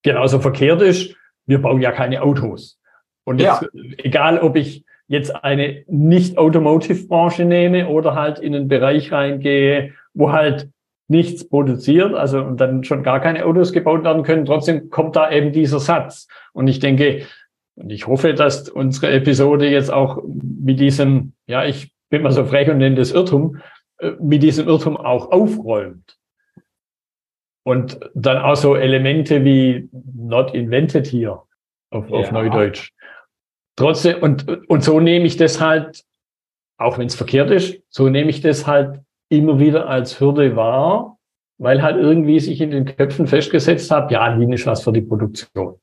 genauso 0.03 0.41
verkehrt 0.41 0.83
ist. 0.83 1.17
Wir 1.47 1.61
bauen 1.61 1.81
ja 1.81 1.93
keine 1.93 2.23
Autos. 2.23 2.79
Und 3.25 3.41
jetzt, 3.41 3.63
ja. 3.63 3.69
egal, 3.99 4.39
ob 4.39 4.57
ich 4.57 4.85
jetzt 5.07 5.45
eine 5.45 5.85
nicht-Automotive-Branche 5.89 7.45
nehme 7.45 7.89
oder 7.89 8.15
halt 8.15 8.39
in 8.39 8.55
einen 8.55 8.69
Bereich 8.69 9.13
reingehe, 9.13 9.93
wo 10.15 10.33
halt 10.33 10.69
nichts 11.09 11.47
produziert, 11.49 12.15
also 12.15 12.43
und 12.43 12.61
dann 12.61 12.85
schon 12.85 13.03
gar 13.03 13.21
keine 13.21 13.45
Autos 13.45 13.73
gebaut 13.73 14.05
werden 14.05 14.23
können, 14.23 14.47
trotzdem 14.47 14.89
kommt 14.89 15.15
da 15.17 15.31
eben 15.31 15.53
dieser 15.53 15.79
Satz. 15.79 16.27
Und 16.53 16.69
ich 16.69 16.79
denke, 16.79 17.27
und 17.75 17.91
ich 17.91 18.07
hoffe, 18.07 18.35
dass 18.35 18.69
unsere 18.69 19.13
Episode 19.13 19.69
jetzt 19.69 19.93
auch 19.93 20.23
mit 20.25 20.81
diesem, 20.81 21.33
ja, 21.47 21.65
ich 21.65 21.93
bin 22.11 22.23
mal 22.23 22.33
so 22.33 22.45
frech 22.45 22.71
und 22.71 22.79
nenne 22.79 22.97
das 22.97 23.13
Irrtum, 23.13 23.59
äh, 23.99 24.13
mit 24.21 24.43
diesem 24.43 24.69
Irrtum 24.69 24.97
auch 24.97 25.31
aufräumt. 25.31 26.17
Und 27.65 28.01
dann 28.15 28.39
auch 28.39 28.57
so 28.57 28.75
Elemente 28.75 29.45
wie 29.45 29.89
not 29.93 30.55
invented 30.55 31.07
here 31.07 31.43
auf, 31.91 32.09
ja. 32.09 32.17
auf 32.17 32.33
Neudeutsch. 32.33 32.91
Trotzdem, 33.77 34.23
und, 34.23 34.69
und 34.69 34.83
so 34.83 35.01
nehme 35.01 35.27
ich 35.27 35.37
das 35.37 35.61
halt, 35.61 36.05
auch 36.77 36.99
wenn 36.99 37.07
es 37.07 37.15
verkehrt 37.15 37.51
ist, 37.51 37.81
so 37.89 38.09
nehme 38.09 38.31
ich 38.31 38.41
das 38.41 38.67
halt 38.67 39.01
immer 39.29 39.59
wieder 39.59 39.89
als 39.89 40.21
Hürde 40.21 40.57
wahr, 40.57 41.19
weil 41.59 41.83
halt 41.83 41.97
irgendwie 41.97 42.41
sich 42.41 42.61
in 42.61 42.71
den 42.71 42.85
Köpfen 42.85 43.27
festgesetzt 43.27 43.91
habe, 43.91 44.13
ja, 44.13 44.27
Lean 44.35 44.53
ist 44.53 44.67
was 44.67 44.83
für 44.83 44.93
die 44.93 45.01
Produktion. 45.01 45.77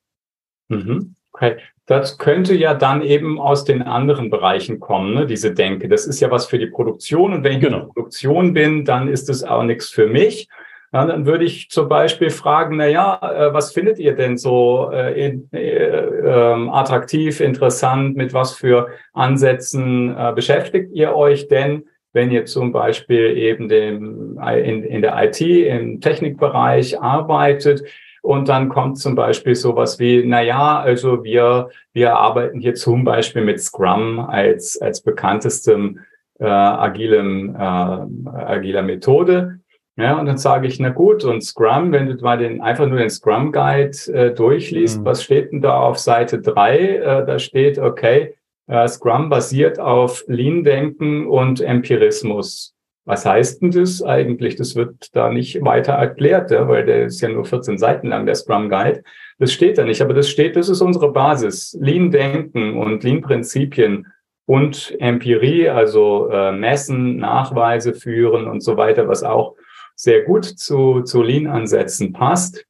Mhm. 0.67 1.15
Okay. 1.31 1.57
Das 1.85 2.19
könnte 2.19 2.53
ja 2.53 2.75
dann 2.75 3.01
eben 3.01 3.39
aus 3.39 3.63
den 3.63 3.81
anderen 3.81 4.29
Bereichen 4.29 4.79
kommen, 4.79 5.15
ne, 5.15 5.25
diese 5.25 5.53
Denke. 5.53 5.87
Das 5.87 6.05
ist 6.05 6.19
ja 6.19 6.29
was 6.29 6.45
für 6.45 6.59
die 6.59 6.67
Produktion. 6.67 7.33
Und 7.33 7.43
wenn 7.43 7.53
ich 7.53 7.61
genau. 7.61 7.77
in 7.77 7.83
der 7.83 7.93
Produktion 7.93 8.53
bin, 8.53 8.85
dann 8.85 9.07
ist 9.07 9.29
es 9.29 9.43
auch 9.43 9.63
nichts 9.63 9.89
für 9.89 10.05
mich. 10.05 10.47
Ja, 10.91 11.05
dann 11.05 11.27
würde 11.27 11.45
ich 11.45 11.69
zum 11.69 11.87
Beispiel 11.87 12.31
fragen, 12.31 12.77
na 12.77 12.87
ja, 12.87 13.19
äh, 13.21 13.53
was 13.53 13.73
findet 13.73 13.99
ihr 13.99 14.15
denn 14.15 14.37
so 14.37 14.89
äh, 14.91 15.37
äh, 15.51 15.61
ähm, 15.61 16.69
attraktiv, 16.69 17.41
interessant, 17.41 18.17
mit 18.17 18.33
was 18.33 18.55
für 18.55 18.87
Ansätzen 19.13 20.15
äh, 20.17 20.33
beschäftigt 20.33 20.91
ihr 20.93 21.15
euch 21.15 21.47
denn, 21.47 21.83
wenn 22.11 22.31
ihr 22.31 22.45
zum 22.45 22.71
Beispiel 22.71 23.37
eben 23.37 23.69
dem, 23.69 24.39
in, 24.39 24.83
in 24.83 25.01
der 25.03 25.23
IT, 25.23 25.39
im 25.41 26.01
Technikbereich 26.01 26.99
arbeitet? 26.99 27.83
Und 28.21 28.49
dann 28.49 28.67
kommt 28.67 28.97
zum 28.97 29.15
Beispiel 29.15 29.55
sowas 29.55 29.99
wie, 29.99 30.23
na 30.25 30.41
ja, 30.41 30.79
also 30.79 31.23
wir, 31.23 31.69
wir 31.93 32.15
arbeiten 32.15 32.59
hier 32.59 32.73
zum 32.73 33.03
Beispiel 33.03 33.43
mit 33.43 33.61
Scrum 33.61 34.19
als, 34.19 34.81
als 34.81 35.01
bekanntestem 35.01 35.99
äh, 36.39 36.45
agilem, 36.45 37.55
äh, 37.55 37.59
agiler 37.59 38.81
Methode. 38.81 39.58
Ja, 39.99 40.17
und 40.17 40.27
dann 40.27 40.37
sage 40.37 40.65
ich, 40.65 40.79
na 40.79 40.89
gut, 40.89 41.25
und 41.25 41.41
Scrum, 41.43 41.91
wenn 41.91 42.07
du 42.07 42.15
mal 42.23 42.37
den, 42.37 42.61
einfach 42.61 42.87
nur 42.87 42.99
den 42.99 43.09
Scrum 43.09 43.51
Guide 43.51 43.97
äh, 44.13 44.33
durchliest, 44.33 45.01
mhm. 45.01 45.05
was 45.05 45.23
steht 45.23 45.51
denn 45.51 45.61
da 45.61 45.77
auf 45.77 45.99
Seite 45.99 46.39
drei? 46.39 46.95
Äh, 46.95 47.25
da 47.25 47.37
steht, 47.37 47.77
okay, 47.79 48.35
äh, 48.67 48.87
Scrum 48.87 49.29
basiert 49.29 49.77
auf 49.77 50.23
Lean-Denken 50.27 51.27
und 51.27 51.59
Empirismus. 51.59 52.75
Was 53.03 53.25
heißt 53.25 53.61
denn 53.61 53.71
das 53.71 54.01
eigentlich? 54.01 54.55
Das 54.55 54.77
wird 54.77 55.13
da 55.13 55.29
nicht 55.31 55.65
weiter 55.65 55.93
erklärt, 55.93 56.51
ja, 56.51 56.69
weil 56.69 56.85
der 56.85 57.05
ist 57.05 57.19
ja 57.19 57.27
nur 57.27 57.43
14 57.43 57.77
Seiten 57.77 58.07
lang, 58.07 58.25
der 58.25 58.35
Scrum 58.35 58.69
Guide. 58.69 59.03
Das 59.37 59.51
steht 59.51 59.77
da 59.77 59.83
nicht, 59.83 60.01
aber 60.01 60.13
das 60.13 60.29
steht, 60.29 60.55
das 60.55 60.69
ist 60.69 60.79
unsere 60.79 61.11
Basis. 61.11 61.77
Lean-Denken 61.81 62.77
und 62.77 63.03
Lean-Prinzipien 63.03 64.07
und 64.45 64.95
Empirie, 64.99 65.67
also 65.67 66.29
äh, 66.29 66.53
messen, 66.53 67.17
Nachweise 67.17 67.93
führen 67.93 68.47
und 68.47 68.61
so 68.61 68.77
weiter, 68.77 69.09
was 69.09 69.23
auch 69.23 69.55
sehr 69.99 70.21
gut 70.21 70.45
zu, 70.45 71.01
zu 71.01 71.21
Lean-Ansätzen 71.21 72.13
passt. 72.13 72.65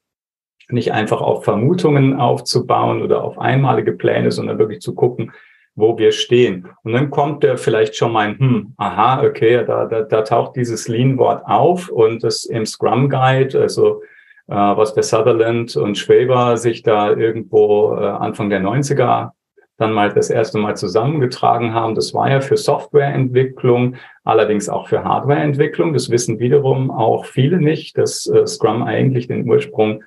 Nicht 0.68 0.94
einfach 0.94 1.22
auf 1.22 1.44
Vermutungen 1.44 2.16
aufzubauen 2.16 3.04
oder 3.04 3.24
auf 3.24 3.38
einmalige 3.38 3.94
Pläne, 3.94 4.32
sondern 4.32 4.58
wirklich 4.58 4.82
zu 4.82 4.96
gucken, 4.96 5.32
wo 5.76 5.96
wir 6.00 6.12
stehen. 6.12 6.68
Und 6.82 6.94
dann 6.94 7.12
kommt 7.12 7.44
der 7.44 7.60
vielleicht 7.60 7.96
schon 7.96 8.14
mal 8.14 8.36
hm, 8.36 8.74
aha, 8.78 9.24
okay, 9.24 9.64
da, 9.64 9.86
da, 9.86 10.02
da 10.02 10.24
taucht 10.24 10.56
dieses 10.56 10.88
Lean-Wort 10.88 11.44
auf 11.46 11.90
und 11.90 12.24
das 12.24 12.46
im 12.46 12.66
Scrum 12.66 13.10
Guide, 13.10 13.62
also 13.62 14.02
äh, 14.48 14.56
was 14.56 14.96
der 14.96 15.04
Sutherland 15.04 15.76
und 15.76 16.00
Schwaber 16.00 16.58
sich 16.58 16.82
da 16.82 17.12
irgendwo 17.12 17.96
äh, 17.96 18.06
Anfang 18.06 18.50
der 18.50 18.62
90er 18.62 19.34
dann 19.80 19.94
mal 19.94 20.12
das 20.12 20.30
erste 20.30 20.58
Mal 20.58 20.76
zusammengetragen 20.76 21.74
haben. 21.74 21.96
Das 21.96 22.14
war 22.14 22.30
ja 22.30 22.42
für 22.42 22.58
Softwareentwicklung, 22.58 23.96
allerdings 24.26 24.68
auch 24.68 24.90
für 24.90 25.04
Hardwareentwicklung. 25.04 25.94
Das 25.94 26.10
wissen 26.10 26.40
wiederum 26.40 26.92
auch 26.92 27.26
viele 27.26 27.58
nicht, 27.58 27.98
dass 27.98 28.28
äh, 28.28 28.46
Scrum 28.46 28.84
eigentlich 28.84 29.28
den 29.28 29.50
Ursprung 29.50 30.04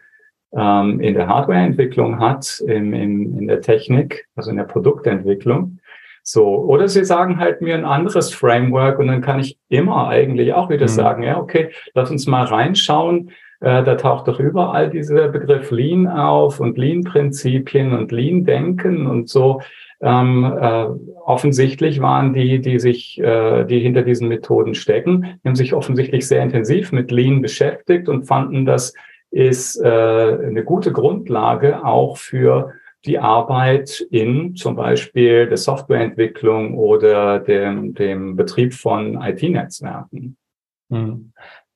ähm, 0.55 1.01
in 1.01 1.15
der 1.15 1.27
Hardwareentwicklung 1.27 2.21
hat, 2.21 2.61
in, 2.67 2.93
in, 2.93 3.39
in 3.39 3.49
der 3.49 3.63
Technik, 3.63 4.29
also 4.37 4.51
in 4.51 4.59
der 4.59 4.65
Produktentwicklung. 4.65 5.79
So, 6.23 6.47
oder 6.47 6.87
sie 6.87 7.05
sagen 7.05 7.39
halt 7.39 7.63
mir 7.63 7.75
ein 7.75 7.87
anderes 7.87 8.33
Framework 8.33 8.99
und 8.99 9.09
dann 9.09 9.23
kann 9.23 9.41
ich 9.41 9.59
immer 9.71 10.09
eigentlich 10.09 10.53
auch 10.53 10.69
wieder 10.69 10.85
mhm. 10.85 10.91
sagen, 10.91 11.23
ja, 11.23 11.39
okay, 11.39 11.71
lass 11.95 12.11
uns 12.11 12.27
mal 12.27 12.45
reinschauen, 12.45 13.33
äh, 13.63 13.85
da 13.85 13.95
taucht 13.95 14.29
doch 14.29 14.41
überall 14.41 14.91
dieser 14.91 15.29
Begriff 15.29 15.71
Lean 15.71 16.09
auf 16.09 16.59
und 16.59 16.77
Lean-Prinzipien 16.77 17.93
und 17.93 18.11
Lean-Denken 18.11 19.07
und 19.07 19.29
so. 19.29 19.61
Ähm, 20.01 20.45
äh, 20.45 20.87
offensichtlich 21.25 22.01
waren 22.01 22.35
die, 22.35 22.61
die 22.61 22.81
sich, 22.81 23.21
äh, 23.21 23.65
die 23.65 23.79
hinter 23.79 24.03
diesen 24.03 24.27
Methoden 24.27 24.75
stecken, 24.75 25.39
haben 25.45 25.55
sich 25.55 25.75
offensichtlich 25.75 26.27
sehr 26.27 26.43
intensiv 26.43 26.91
mit 26.91 27.13
Lean 27.13 27.41
beschäftigt 27.41 28.09
und 28.09 28.25
fanden, 28.25 28.67
das 28.67 28.95
ist 29.31 29.81
äh, 29.81 29.89
eine 29.89 30.65
gute 30.65 30.91
Grundlage 30.91 31.85
auch 31.85 32.17
für 32.17 32.73
die 33.05 33.21
Arbeit 33.21 34.05
in 34.11 34.57
zum 34.57 34.75
Beispiel 34.75 35.47
der 35.47 35.57
Softwareentwicklung 35.57 36.77
oder 36.77 37.39
dem, 37.39 37.95
dem 37.95 38.35
Betrieb 38.35 38.75
von 38.75 39.21
IT-Netzwerken. 39.23 40.37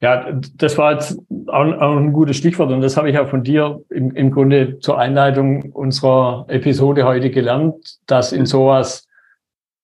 Ja, 0.01 0.31
das 0.57 0.77
war 0.77 0.93
jetzt 0.93 1.19
auch, 1.47 1.73
auch, 1.73 1.97
ein 1.97 2.13
gutes 2.13 2.37
Stichwort 2.37 2.71
und 2.71 2.83
das 2.83 2.99
habe 2.99 3.09
ich 3.09 3.19
auch 3.19 3.29
von 3.29 3.43
dir 3.43 3.81
im, 3.89 4.15
im 4.15 4.31
Grunde 4.31 4.79
zur 4.79 4.99
Einleitung 4.99 5.73
unserer 5.73 6.45
Episode 6.49 7.05
heute 7.05 7.31
gelernt, 7.31 7.99
dass 8.07 8.33
in 8.33 8.45
sowas 8.45 9.07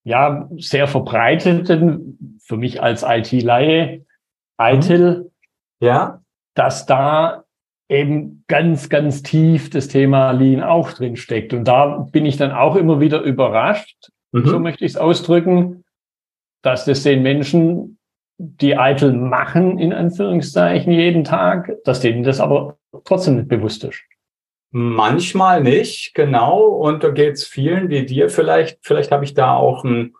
ja 0.03 0.47
sehr 0.57 0.87
verbreiteten, 0.87 2.39
für 2.43 2.57
mich 2.57 2.81
als 2.81 3.03
IT-Laie, 3.07 4.05
ITIL, 4.61 5.31
mhm. 5.79 5.87
ja. 5.87 6.21
dass 6.53 6.85
da 6.85 7.43
eben 7.89 8.43
ganz, 8.47 8.89
ganz 8.89 9.23
tief 9.23 9.69
das 9.69 9.87
Thema 9.87 10.31
Lean 10.31 10.61
auch 10.61 10.91
drin 10.91 11.15
steckt. 11.15 11.53
Und 11.53 11.67
da 11.67 12.07
bin 12.11 12.25
ich 12.25 12.37
dann 12.37 12.51
auch 12.51 12.75
immer 12.75 12.99
wieder 12.99 13.21
überrascht, 13.21 14.09
mhm. 14.31 14.45
so 14.45 14.59
möchte 14.59 14.85
ich 14.85 14.91
es 14.91 14.97
ausdrücken, 14.97 15.83
dass 16.61 16.85
das 16.85 17.03
den 17.03 17.23
Menschen 17.23 17.97
die 18.37 18.77
Eitel 18.77 19.13
machen, 19.13 19.79
in 19.79 19.93
Anführungszeichen, 19.93 20.91
jeden 20.91 21.23
Tag, 21.23 21.71
dass 21.85 21.99
denen 21.99 22.23
das 22.23 22.39
aber 22.39 22.77
trotzdem 23.05 23.37
nicht 23.37 23.47
bewusst 23.47 23.83
ist. 23.83 24.01
Manchmal 24.71 25.61
nicht, 25.61 26.15
genau. 26.15 26.63
Und 26.65 27.03
da 27.03 27.09
geht 27.09 27.33
es 27.33 27.45
vielen 27.45 27.89
wie 27.89 28.05
dir 28.05 28.29
vielleicht. 28.29 28.79
Vielleicht 28.81 29.11
habe 29.11 29.23
ich 29.23 29.35
da 29.35 29.55
auch 29.55 29.85
einen, 29.85 30.15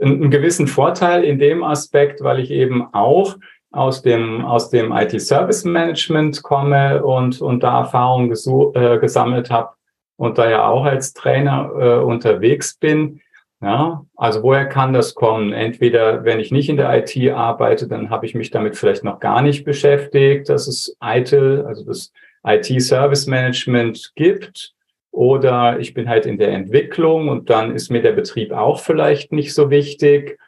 einen 0.00 0.30
gewissen 0.30 0.66
Vorteil 0.66 1.24
in 1.24 1.38
dem 1.38 1.62
Aspekt, 1.62 2.22
weil 2.22 2.40
ich 2.40 2.50
eben 2.50 2.86
auch 2.94 3.36
aus 3.70 4.00
dem, 4.00 4.46
aus 4.46 4.70
dem 4.70 4.92
IT-Service 4.92 5.64
Management 5.64 6.42
komme 6.42 7.04
und, 7.04 7.42
und 7.42 7.62
da 7.62 7.80
Erfahrungen 7.80 8.32
äh, 8.32 8.98
gesammelt 8.98 9.50
habe 9.50 9.74
und 10.16 10.38
da 10.38 10.48
ja 10.48 10.66
auch 10.66 10.84
als 10.84 11.12
Trainer 11.12 11.70
äh, 11.78 11.98
unterwegs 11.98 12.76
bin. 12.78 13.20
Ja, 13.60 14.04
also 14.14 14.42
woher 14.44 14.66
kann 14.66 14.92
das 14.92 15.16
kommen? 15.16 15.52
Entweder, 15.52 16.24
wenn 16.24 16.38
ich 16.38 16.52
nicht 16.52 16.68
in 16.68 16.76
der 16.76 16.96
IT 16.96 17.16
arbeite, 17.32 17.88
dann 17.88 18.08
habe 18.08 18.24
ich 18.24 18.34
mich 18.36 18.50
damit 18.50 18.76
vielleicht 18.76 19.02
noch 19.02 19.18
gar 19.18 19.42
nicht 19.42 19.64
beschäftigt, 19.64 20.48
dass 20.48 20.68
es 20.68 20.96
ITIL, 21.02 21.64
also 21.66 21.84
das 21.84 22.12
IT-Service 22.44 23.26
Management 23.26 24.12
gibt. 24.14 24.74
Oder 25.10 25.80
ich 25.80 25.92
bin 25.92 26.08
halt 26.08 26.26
in 26.26 26.38
der 26.38 26.52
Entwicklung 26.52 27.28
und 27.28 27.50
dann 27.50 27.74
ist 27.74 27.90
mir 27.90 28.00
der 28.00 28.12
Betrieb 28.12 28.52
auch 28.52 28.78
vielleicht 28.78 29.32
nicht 29.32 29.52
so 29.52 29.70
wichtig. 29.70 30.38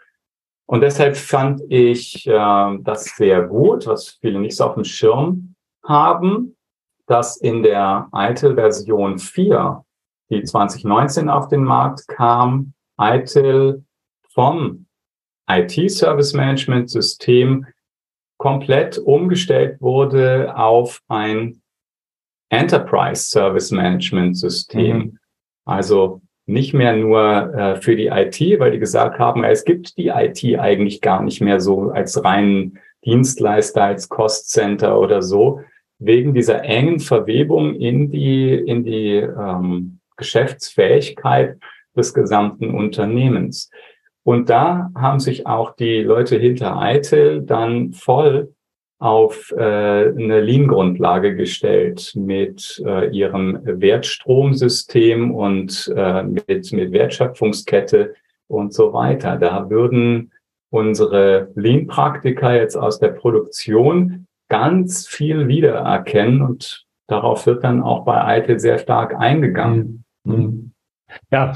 Und 0.67 0.81
deshalb 0.81 1.17
fand 1.17 1.61
ich 1.69 2.27
äh, 2.27 2.79
das 2.81 3.05
sehr 3.17 3.43
gut, 3.43 3.87
was 3.87 4.19
viele 4.21 4.41
nicht 4.41 4.57
so 4.57 4.65
auf 4.65 4.75
dem 4.75 4.85
Schirm 4.85 5.55
haben, 5.85 6.57
dass 7.07 7.37
in 7.37 7.63
der 7.63 8.09
ITIL 8.15 8.55
Version 8.55 9.19
4, 9.19 9.85
die 10.31 10.43
2019 10.43 11.29
auf 11.29 11.49
den 11.49 11.65
Markt 11.65 12.09
kam, 12.09 12.73
ITIL 12.99 13.85
vom 14.31 14.87
IT 15.49 15.91
Service 15.91 16.33
Management 16.33 16.91
System 16.91 17.67
komplett 18.39 18.99
umgestellt 18.99 19.81
wurde 19.81 20.57
auf 20.57 21.03
ein 21.09 21.63
Enterprise 22.51 23.25
Service 23.29 23.71
Management 23.71 24.39
System. 24.39 24.97
Mhm. 24.97 25.19
Also 25.67 26.23
nicht 26.47 26.75
mehr 26.75 26.95
nur 26.97 27.55
äh, 27.55 27.81
für 27.81 27.97
die 27.97 28.09
IT, 28.09 28.41
weil 28.59 28.73
die 28.73 28.79
gesagt 28.79 29.19
haben, 29.19 29.45
es 29.45 29.65
gibt 29.65 29.97
die 29.97 30.09
IT 30.09 30.43
eigentlich 30.59 31.01
gar 31.01 31.23
nicht 31.23 31.41
mehr 31.41 31.61
so 31.61 31.91
als 31.91 32.23
reinen 32.23 32.79
Dienstleister, 33.05 33.83
als 33.85 34.09
Cost 34.09 34.51
Center 34.51 34.99
oder 34.99 35.23
so, 35.23 35.61
wegen 35.99 36.35
dieser 36.35 36.63
engen 36.65 37.01
Verwebung 37.01 37.75
in 37.75 38.11
die, 38.11 38.53
in 38.53 38.85
die 38.85 39.17
ähm, 39.17 40.01
Geschäftsfähigkeit 40.17 41.59
des 41.97 42.13
gesamten 42.13 42.71
Unternehmens. 42.71 43.71
Und 44.23 44.49
da 44.49 44.91
haben 44.97 45.21
sich 45.21 45.47
auch 45.47 45.77
die 45.77 46.01
Leute 46.01 46.39
hinter 46.39 46.79
ITIL 46.83 47.43
dann 47.43 47.93
voll 47.93 48.54
auf 49.05 49.53
äh, 49.55 49.61
eine 49.61 50.41
Lean-Grundlage 50.41 51.37
gestellt 51.37 52.13
mit 52.15 52.83
äh, 52.87 53.11
ihrem 53.11 53.61
Wertstromsystem 53.63 55.31
und 55.31 55.93
äh, 55.95 56.23
mit, 56.23 56.73
mit 56.73 56.91
Wertschöpfungskette 56.91 58.15
und 58.49 58.73
so 58.73 58.95
weiter. 58.95 59.37
Da 59.37 59.69
würden 59.69 60.33
unsere 60.71 61.51
Lean-Praktiker 61.55 62.55
jetzt 62.55 62.77
aus 62.77 62.99
der 62.99 63.09
Produktion 63.09 64.27
ganz 64.49 65.07
viel 65.07 65.49
wiedererkennen 65.49 66.41
und 66.41 66.87
darauf 67.07 67.45
wird 67.45 67.63
dann 67.63 67.83
auch 67.83 68.07
bei 68.07 68.39
ITIL 68.39 68.59
sehr 68.59 68.79
stark 68.79 69.15
eingegangen. 69.15 70.05
Mhm. 70.25 70.35
mhm. 70.35 70.71
Ja, 71.31 71.53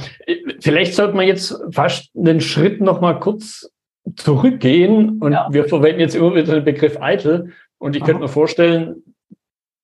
vielleicht 0.60 0.94
sollte 0.94 1.16
man 1.16 1.26
jetzt 1.26 1.58
fast 1.72 2.14
einen 2.14 2.42
Schritt 2.42 2.82
noch 2.82 3.00
mal 3.00 3.18
kurz 3.18 3.72
zurückgehen 4.16 5.18
und 5.20 5.32
ja. 5.32 5.48
wir 5.50 5.64
verwenden 5.64 6.00
jetzt 6.00 6.14
immer 6.14 6.34
wieder 6.34 6.54
den 6.54 6.64
Begriff 6.64 7.00
Eitel 7.00 7.52
und 7.78 7.96
ich 7.96 8.02
Aha. 8.02 8.06
könnte 8.06 8.22
mir 8.22 8.28
vorstellen, 8.28 9.02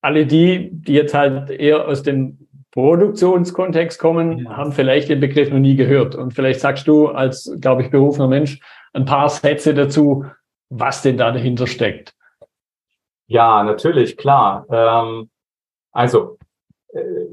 alle 0.01 0.27
die, 0.27 0.71
die 0.71 0.93
jetzt 0.93 1.15
halt 1.15 1.51
eher 1.51 1.89
aus 1.89 2.03
dem 2.03 2.39
Produktionskontext 2.73 3.99
kommen, 4.01 4.41
ja. 4.41 4.57
haben 4.57 4.73
vielleicht 4.73 5.09
den 5.09 5.21
Begriff 5.21 5.49
noch 5.51 5.61
nie 5.61 5.77
gehört. 5.77 6.17
Und 6.17 6.35
vielleicht 6.35 6.61
sagst 6.61 6.89
du 6.89 7.09
als, 7.09 7.57
glaube 7.61 7.83
ich, 7.83 7.91
berufener 7.91 8.27
Mensch 8.27 8.61
ein 8.93 9.05
paar 9.05 9.29
Sätze 9.29 9.75
dazu, 9.75 10.25
was 10.71 11.03
denn 11.03 11.17
da 11.17 11.31
dahinter 11.31 11.69
steckt. 11.69 12.15
Ja, 13.29 13.63
natürlich, 13.63 14.17
klar. 14.17 14.67
Ähm, 14.71 15.31
also 15.93 16.37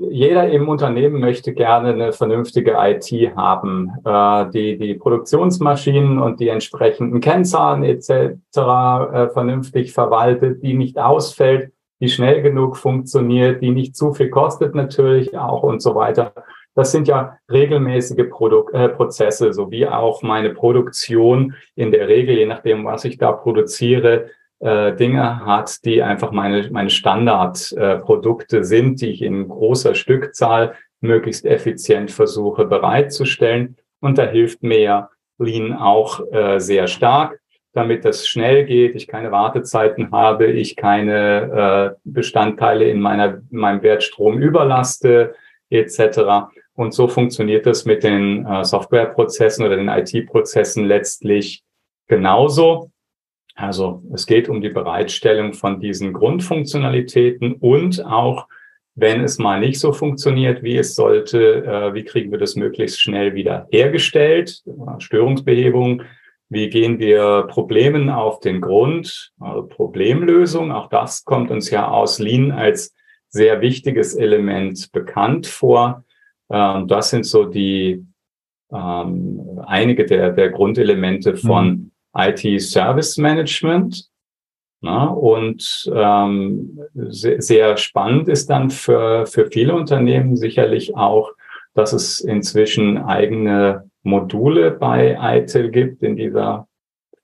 jeder 0.10 0.50
im 0.50 0.68
Unternehmen 0.68 1.20
möchte 1.20 1.54
gerne 1.54 1.90
eine 1.90 2.14
vernünftige 2.14 2.76
IT 2.78 3.12
haben, 3.36 3.92
äh, 4.04 4.50
die 4.50 4.78
die 4.78 4.96
Produktionsmaschinen 4.96 6.20
und 6.20 6.40
die 6.40 6.48
entsprechenden 6.48 7.22
Kennzahlen 7.22 7.84
etc. 7.84 8.12
Äh, 8.58 9.30
vernünftig 9.30 9.94
verwaltet, 9.94 10.64
die 10.64 10.74
nicht 10.74 10.98
ausfällt, 10.98 11.72
die 12.00 12.10
schnell 12.10 12.42
genug 12.42 12.78
funktioniert, 12.78 13.62
die 13.62 13.72
nicht 13.72 13.96
zu 13.96 14.14
viel 14.14 14.30
kostet 14.30 14.74
natürlich 14.74 15.38
auch 15.38 15.62
und 15.64 15.82
so 15.82 15.94
weiter. 15.94 16.34
Das 16.74 16.92
sind 16.92 17.08
ja 17.08 17.38
regelmäßige 17.52 18.30
Produk 18.30 18.74
äh, 18.74 18.90
Prozesse, 18.90 19.54
so 19.54 19.70
wie 19.70 19.88
auch 19.88 20.24
meine 20.24 20.52
Produktion 20.52 21.54
in 21.76 21.92
der 21.92 22.08
Regel, 22.08 22.38
je 22.38 22.46
nachdem, 22.46 22.86
was 22.86 23.06
ich 23.06 23.18
da 23.18 23.32
produziere, 23.34 24.30
äh, 24.62 24.96
Dinge 24.96 25.46
hat, 25.46 25.84
die 25.86 26.02
einfach 26.02 26.32
meine, 26.32 26.70
meine 26.72 26.90
Standardprodukte 26.90 28.60
äh, 28.60 28.64
sind, 28.64 29.02
die 29.02 29.10
ich 29.10 29.22
in 29.22 29.48
großer 29.48 29.96
Stückzahl 29.96 30.76
möglichst 31.00 31.46
effizient 31.46 32.12
versuche 32.12 32.66
bereitzustellen. 32.66 33.78
Und 34.00 34.18
da 34.18 34.26
hilft 34.26 34.64
mir 34.64 34.80
ja 34.80 35.10
Lean 35.40 35.74
auch 35.74 36.22
äh, 36.32 36.60
sehr 36.60 36.88
stark, 36.88 37.40
damit 37.74 38.06
das 38.06 38.28
schnell 38.28 38.66
geht, 38.66 38.96
ich 38.96 39.08
keine 39.08 39.32
Wartezeiten 39.32 40.12
habe, 40.12 40.48
ich 40.48 40.76
keine 40.76 41.96
äh, 41.96 42.00
Bestandteile 42.04 42.86
in, 42.86 43.02
meiner, 43.02 43.42
in 43.50 43.58
meinem 43.58 43.82
Wertstrom 43.82 44.38
überlaste, 44.38 45.34
etc. 45.70 46.52
Und 46.76 46.94
so 46.94 47.08
funktioniert 47.08 47.66
das 47.66 47.86
mit 47.86 48.04
den 48.04 48.46
äh, 48.46 48.64
Softwareprozessen 48.64 49.66
oder 49.66 49.78
den 49.78 49.88
IT-Prozessen 49.88 50.86
letztlich 50.86 51.64
genauso. 52.08 52.91
Also 53.56 54.04
es 54.14 54.26
geht 54.26 54.50
um 54.50 54.62
die 54.62 54.70
Bereitstellung 54.70 55.54
von 55.54 55.80
diesen 55.80 56.14
Grundfunktionalitäten 56.14 57.54
und 57.54 58.06
auch, 58.06 58.48
wenn 58.96 59.22
es 59.22 59.38
mal 59.38 59.60
nicht 59.60 59.80
so 59.80 59.94
funktioniert, 59.94 60.64
wie 60.64 60.78
es 60.78 60.96
sollte, 60.96 61.66
äh, 61.66 61.94
wie 61.94 62.04
kriegen 62.04 62.32
wir 62.32 62.40
das 62.40 62.56
möglichst 62.56 63.02
schnell 63.02 63.36
wieder 63.36 63.68
hergestellt, 63.72 64.64
Störungsbehebung, 65.00 66.04
wie 66.50 66.70
gehen 66.70 67.00
wir 67.00 67.44
Problemen 67.44 68.10
auf 68.10 68.42
den 68.42 68.60
Grund, 68.60 69.32
also 69.40 69.68
Problemlösung, 69.68 70.72
auch 70.72 70.90
das 70.90 71.24
kommt 71.24 71.52
uns 71.52 71.70
ja 71.70 71.88
aus 71.88 72.20
Lean 72.20 72.52
als 72.52 72.94
sehr 73.30 73.62
wichtiges 73.62 74.14
Element 74.16 74.92
bekannt 74.92 75.48
vor. 75.48 76.04
Ähm, 76.50 76.88
das 76.88 77.10
sind 77.12 77.26
so 77.26 77.46
die 77.46 78.06
ähm, 78.74 79.62
einige 79.66 80.06
der, 80.06 80.32
der 80.32 80.50
Grundelemente 80.50 81.38
von 81.38 81.68
mhm 81.68 81.91
IT-Service 82.16 83.18
Management. 83.18 84.08
Na, 84.84 85.06
und 85.06 85.92
ähm, 85.94 86.80
sehr, 86.96 87.40
sehr 87.40 87.78
spannend 87.78 88.28
ist 88.28 88.50
dann 88.50 88.72
für, 88.72 89.28
für 89.28 89.46
viele 89.46 89.76
Unternehmen 89.76 90.36
sicherlich 90.36 90.96
auch, 90.96 91.32
dass 91.76 91.94
es 91.94 92.20
inzwischen 92.20 92.98
eigene 92.98 93.90
Module 94.02 94.72
bei 94.72 95.18
ITIL 95.22 95.70
gibt 95.70 96.02
in 96.02 96.16
dieser 96.16 96.68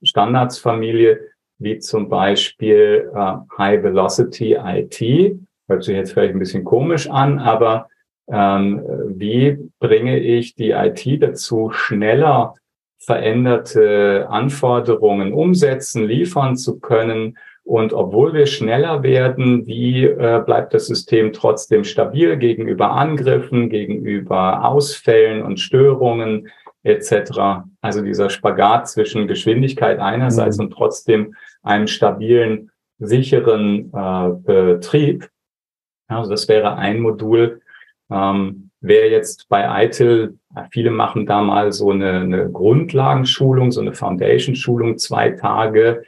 Standardsfamilie, 0.03 1.19
wie 1.57 1.79
zum 1.79 2.09
Beispiel 2.09 3.11
äh, 3.15 3.33
High 3.57 3.83
Velocity 3.83 4.53
IT. 4.53 5.39
Hört 5.67 5.83
sich 5.83 5.95
jetzt 5.95 6.13
vielleicht 6.13 6.35
ein 6.35 6.39
bisschen 6.39 6.63
komisch 6.63 7.09
an, 7.09 7.39
aber 7.39 7.89
ähm, 8.29 8.83
wie 9.07 9.57
bringe 9.79 10.19
ich 10.19 10.53
die 10.53 10.71
IT 10.71 11.23
dazu, 11.23 11.71
schneller 11.71 12.53
veränderte 13.07 14.27
Anforderungen 14.29 15.31
umsetzen, 15.31 16.03
liefern 16.03 16.57
zu 16.57 16.81
können. 16.81 17.37
Und 17.63 17.93
obwohl 17.93 18.33
wir 18.33 18.47
schneller 18.47 19.01
werden, 19.01 19.65
wie 19.65 20.03
äh, 20.03 20.43
bleibt 20.45 20.73
das 20.73 20.87
System 20.87 21.31
trotzdem 21.31 21.85
stabil 21.85 22.35
gegenüber 22.35 22.91
Angriffen, 22.91 23.69
gegenüber 23.69 24.65
Ausfällen 24.65 25.41
und 25.41 25.61
Störungen 25.61 26.49
etc. 26.83 27.63
Also 27.79 28.01
dieser 28.01 28.29
Spagat 28.29 28.89
zwischen 28.89 29.27
Geschwindigkeit 29.27 29.99
einerseits 29.99 30.57
mhm. 30.57 30.65
und 30.65 30.71
trotzdem 30.71 31.33
einem 31.63 31.87
stabilen, 31.87 32.71
sicheren 32.99 33.89
äh, 33.93 34.29
Betrieb. 34.43 35.29
Also 36.09 36.29
das 36.29 36.49
wäre 36.49 36.75
ein 36.75 36.99
Modul. 36.99 37.61
Ähm, 38.11 38.66
wer 38.81 39.09
jetzt 39.09 39.47
bei 39.49 39.85
ITIL 39.85 40.37
Viele 40.71 40.91
machen 40.91 41.25
da 41.25 41.41
mal 41.41 41.71
so 41.71 41.91
eine, 41.91 42.21
eine 42.21 42.49
Grundlagenschulung, 42.49 43.71
so 43.71 43.81
eine 43.81 43.93
Foundation-Schulung, 43.93 44.97
zwei 44.97 45.31
Tage. 45.31 46.03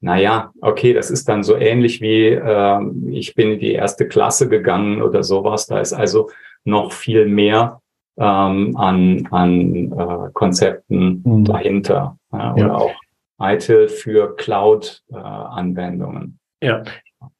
Naja, 0.00 0.52
okay, 0.60 0.92
das 0.92 1.10
ist 1.10 1.28
dann 1.28 1.42
so 1.42 1.56
ähnlich 1.56 2.00
wie 2.00 2.28
äh, 2.28 2.80
ich 3.10 3.34
bin 3.34 3.52
in 3.52 3.58
die 3.58 3.72
erste 3.72 4.08
Klasse 4.08 4.48
gegangen 4.48 5.02
oder 5.02 5.22
sowas. 5.22 5.66
Da 5.66 5.80
ist 5.80 5.92
also 5.92 6.30
noch 6.64 6.92
viel 6.92 7.26
mehr 7.26 7.80
ähm, 8.18 8.76
an, 8.76 9.28
an 9.30 9.92
äh, 9.92 10.30
Konzepten 10.32 11.22
mhm. 11.24 11.44
dahinter. 11.44 12.16
Ja, 12.32 12.54
oder 12.54 12.66
ja. 12.66 12.74
auch 12.74 12.94
ITIL 13.40 13.88
für 13.88 14.36
Cloud-Anwendungen. 14.36 16.38
Äh, 16.60 16.66
ja, 16.66 16.82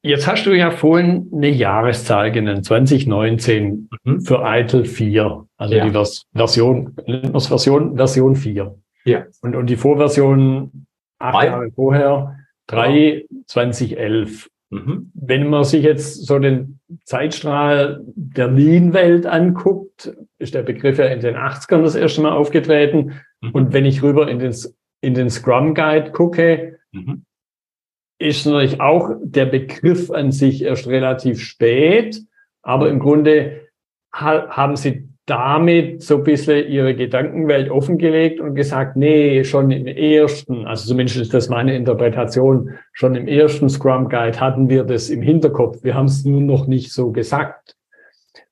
Jetzt 0.04 0.26
hast 0.26 0.46
du 0.46 0.52
ja 0.52 0.72
vorhin 0.72 1.30
eine 1.32 1.48
Jahreszahl 1.48 2.32
genannt, 2.32 2.64
2019 2.64 3.88
mhm. 4.02 4.20
für 4.20 4.42
ITIL 4.44 4.84
4, 4.84 5.46
also 5.56 5.74
ja. 5.74 5.84
die 5.84 5.92
Vers 5.92 6.26
Version, 6.32 6.96
Version, 7.30 7.96
Version 7.96 8.34
4. 8.34 8.74
Ja. 9.04 9.24
Und, 9.42 9.54
und 9.54 9.66
die 9.66 9.76
Vorversion 9.76 10.86
acht 11.20 11.34
Drei. 11.34 11.46
Jahre 11.46 11.70
vorher, 11.70 12.36
3, 12.66 12.98
ja. 12.98 13.20
2011. 13.46 14.50
Mhm. 14.70 15.12
Wenn 15.14 15.48
man 15.48 15.62
sich 15.62 15.84
jetzt 15.84 16.26
so 16.26 16.38
den 16.40 16.80
Zeitstrahl 17.04 18.00
der 18.16 18.48
Lean-Welt 18.48 19.26
anguckt, 19.26 20.16
ist 20.38 20.54
der 20.54 20.62
Begriff 20.62 20.98
ja 20.98 21.06
in 21.06 21.20
den 21.20 21.36
80ern 21.36 21.82
das 21.82 21.94
erste 21.94 22.22
Mal 22.22 22.32
aufgetreten. 22.32 23.20
Mhm. 23.40 23.50
Und 23.50 23.72
wenn 23.72 23.84
ich 23.84 24.02
rüber 24.02 24.28
in 24.28 24.40
den, 24.40 24.54
in 25.00 25.14
den 25.14 25.30
Scrum 25.30 25.74
Guide 25.74 26.10
gucke, 26.10 26.78
mhm 26.90 27.24
ist 28.18 28.46
natürlich 28.46 28.80
auch 28.80 29.10
der 29.22 29.46
Begriff 29.46 30.10
an 30.10 30.32
sich 30.32 30.62
erst 30.62 30.86
relativ 30.86 31.40
spät, 31.40 32.20
aber 32.62 32.88
im 32.88 32.98
Grunde 32.98 33.62
haben 34.12 34.76
sie 34.76 35.08
damit 35.26 36.02
so 36.02 36.16
ein 36.16 36.24
bisschen 36.24 36.68
ihre 36.68 36.94
Gedankenwelt 36.94 37.70
offengelegt 37.70 38.40
und 38.40 38.54
gesagt, 38.54 38.96
nee, 38.96 39.44
schon 39.44 39.70
im 39.70 39.86
ersten, 39.86 40.66
also 40.66 40.88
zumindest 40.88 41.18
ist 41.18 41.34
das 41.34 41.48
meine 41.48 41.76
Interpretation, 41.76 42.70
schon 42.92 43.14
im 43.14 43.28
ersten 43.28 43.68
Scrum 43.68 44.08
Guide 44.08 44.40
hatten 44.40 44.68
wir 44.68 44.84
das 44.84 45.10
im 45.10 45.22
Hinterkopf. 45.22 45.84
Wir 45.84 45.94
haben 45.94 46.06
es 46.06 46.24
nur 46.24 46.40
noch 46.40 46.66
nicht 46.66 46.92
so 46.92 47.12
gesagt. 47.12 47.76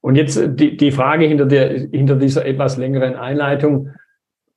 Und 0.00 0.14
jetzt 0.14 0.40
die, 0.58 0.76
die 0.76 0.92
Frage 0.92 1.26
hinter, 1.26 1.46
der, 1.46 1.70
hinter 1.90 2.16
dieser 2.16 2.46
etwas 2.46 2.76
längeren 2.76 3.16
Einleitung 3.16 3.90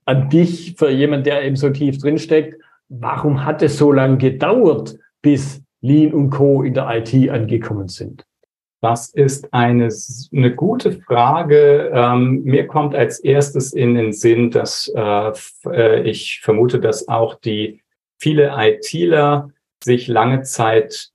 an 0.05 0.29
dich, 0.29 0.75
für 0.77 0.89
jemand, 0.89 1.25
der 1.25 1.43
eben 1.43 1.55
so 1.55 1.69
tief 1.69 1.97
drinsteckt, 1.97 2.55
warum 2.99 3.45
hat 3.45 3.61
es 3.61 3.77
so 3.77 3.91
lange 3.91 4.17
gedauert, 4.17 4.97
bis 5.21 5.61
Lean 5.81 6.13
und 6.13 6.29
Co. 6.29 6.63
in 6.63 6.73
der 6.73 6.89
IT 6.89 7.29
angekommen 7.29 7.87
sind? 7.87 8.25
Das 8.81 9.09
ist 9.09 9.53
eine, 9.53 9.89
eine 10.33 10.55
gute 10.55 10.91
Frage. 10.91 11.89
Ähm, 11.93 12.43
mir 12.43 12.67
kommt 12.67 12.95
als 12.95 13.19
erstes 13.19 13.71
in 13.71 13.95
den 13.95 14.11
Sinn, 14.11 14.51
dass 14.51 14.91
äh, 14.93 15.31
äh 15.67 16.01
ich 16.03 16.41
vermute, 16.41 16.81
dass 16.81 17.07
auch 17.07 17.35
die 17.35 17.81
viele 18.19 18.53
ITler 18.57 19.49
sich 19.81 20.07
lange 20.07 20.41
Zeit 20.41 21.11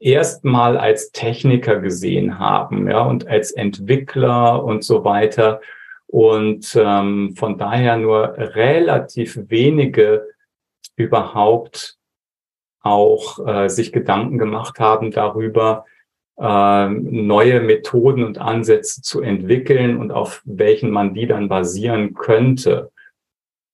erstmal 0.00 0.76
als 0.76 1.12
Techniker 1.12 1.80
gesehen 1.80 2.38
haben, 2.38 2.90
ja, 2.90 3.02
und 3.02 3.26
als 3.26 3.52
Entwickler 3.52 4.62
und 4.62 4.84
so 4.84 5.04
weiter. 5.04 5.60
Und 6.08 6.76
ähm, 6.78 7.34
von 7.36 7.56
daher 7.56 7.96
nur 7.96 8.34
relativ 8.36 9.38
wenige 9.48 10.26
überhaupt 10.96 11.96
auch 12.80 13.46
äh, 13.46 13.68
sich 13.68 13.92
Gedanken 13.92 14.38
gemacht 14.38 14.80
haben 14.80 15.10
darüber, 15.10 15.84
äh, 16.38 16.88
neue 16.88 17.60
Methoden 17.60 18.24
und 18.24 18.38
Ansätze 18.38 19.02
zu 19.02 19.20
entwickeln 19.20 19.98
und 19.98 20.10
auf 20.10 20.42
welchen 20.44 20.90
man 20.90 21.14
die 21.14 21.26
dann 21.26 21.48
basieren 21.48 22.14
könnte. 22.14 22.90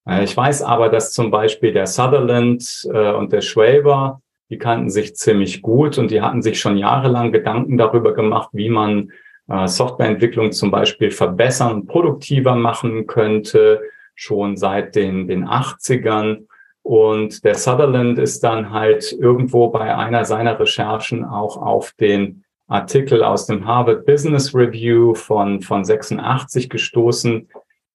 Äh, 0.07 0.25
ich 0.25 0.37
weiß 0.37 0.63
aber, 0.63 0.89
dass 0.89 1.13
zum 1.13 1.31
Beispiel 1.31 1.73
der 1.73 1.87
Sutherland 1.87 2.89
äh, 2.93 3.13
und 3.13 3.33
der 3.33 3.41
Schwaber, 3.41 4.21
die 4.51 4.59
kannten 4.59 4.91
sich 4.91 5.15
ziemlich 5.17 5.63
gut 5.63 5.99
und 5.99 6.11
die 6.11 6.21
hatten 6.21 6.43
sich 6.43 6.61
schon 6.61 6.79
jahrelang 6.79 7.33
Gedanken 7.33 7.77
darüber 7.77 8.15
gemacht, 8.15 8.51
wie 8.53 8.71
man 8.71 9.13
äh, 9.49 9.67
Softwareentwicklung 9.67 10.53
zum 10.53 10.71
Beispiel 10.71 11.11
verbessern, 11.11 11.87
produktiver 11.87 12.55
machen 12.55 13.07
könnte, 13.07 13.83
schon 14.15 14.57
seit 14.57 14.95
den, 14.95 15.29
den 15.29 15.47
80ern. 15.47 16.47
Und 16.89 17.45
der 17.45 17.55
Sutherland 17.55 18.19
ist 18.19 18.43
dann 18.43 18.71
halt 18.71 19.13
irgendwo 19.13 19.69
bei 19.69 19.95
einer 19.95 20.25
seiner 20.25 20.59
Recherchen 20.59 21.23
auch 21.23 21.59
auf 21.59 21.93
den 22.01 22.45
Artikel 22.67 23.23
aus 23.23 23.45
dem 23.45 23.67
Harvard 23.67 24.07
Business 24.07 24.55
Review 24.55 25.13
von, 25.13 25.61
von 25.61 25.85
86 25.85 26.71
gestoßen, 26.71 27.47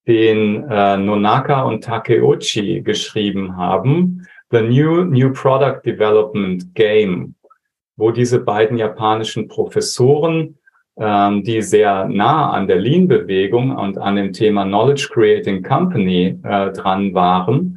den 0.05 0.69
äh, 0.69 0.97
Nonaka 0.97 1.63
und 1.63 1.83
Takeuchi 1.83 2.81
geschrieben 2.83 3.57
haben. 3.57 4.27
The 4.51 4.61
New, 4.61 5.05
New 5.05 5.33
Product 5.33 5.81
Development 5.83 6.75
Game, 6.75 7.33
wo 7.95 8.11
diese 8.11 8.41
beiden 8.41 8.77
japanischen 8.77 9.47
Professoren, 9.47 10.59
ähm, 10.97 11.43
die 11.43 11.63
sehr 11.63 12.07
nah 12.07 12.51
an 12.51 12.67
der 12.67 12.77
Lean-Bewegung 12.77 13.75
und 13.75 13.97
an 13.97 14.17
dem 14.17 14.33
Thema 14.33 14.65
Knowledge 14.65 15.09
Creating 15.11 15.63
Company 15.63 16.39
äh, 16.43 16.71
dran 16.73 17.15
waren 17.15 17.72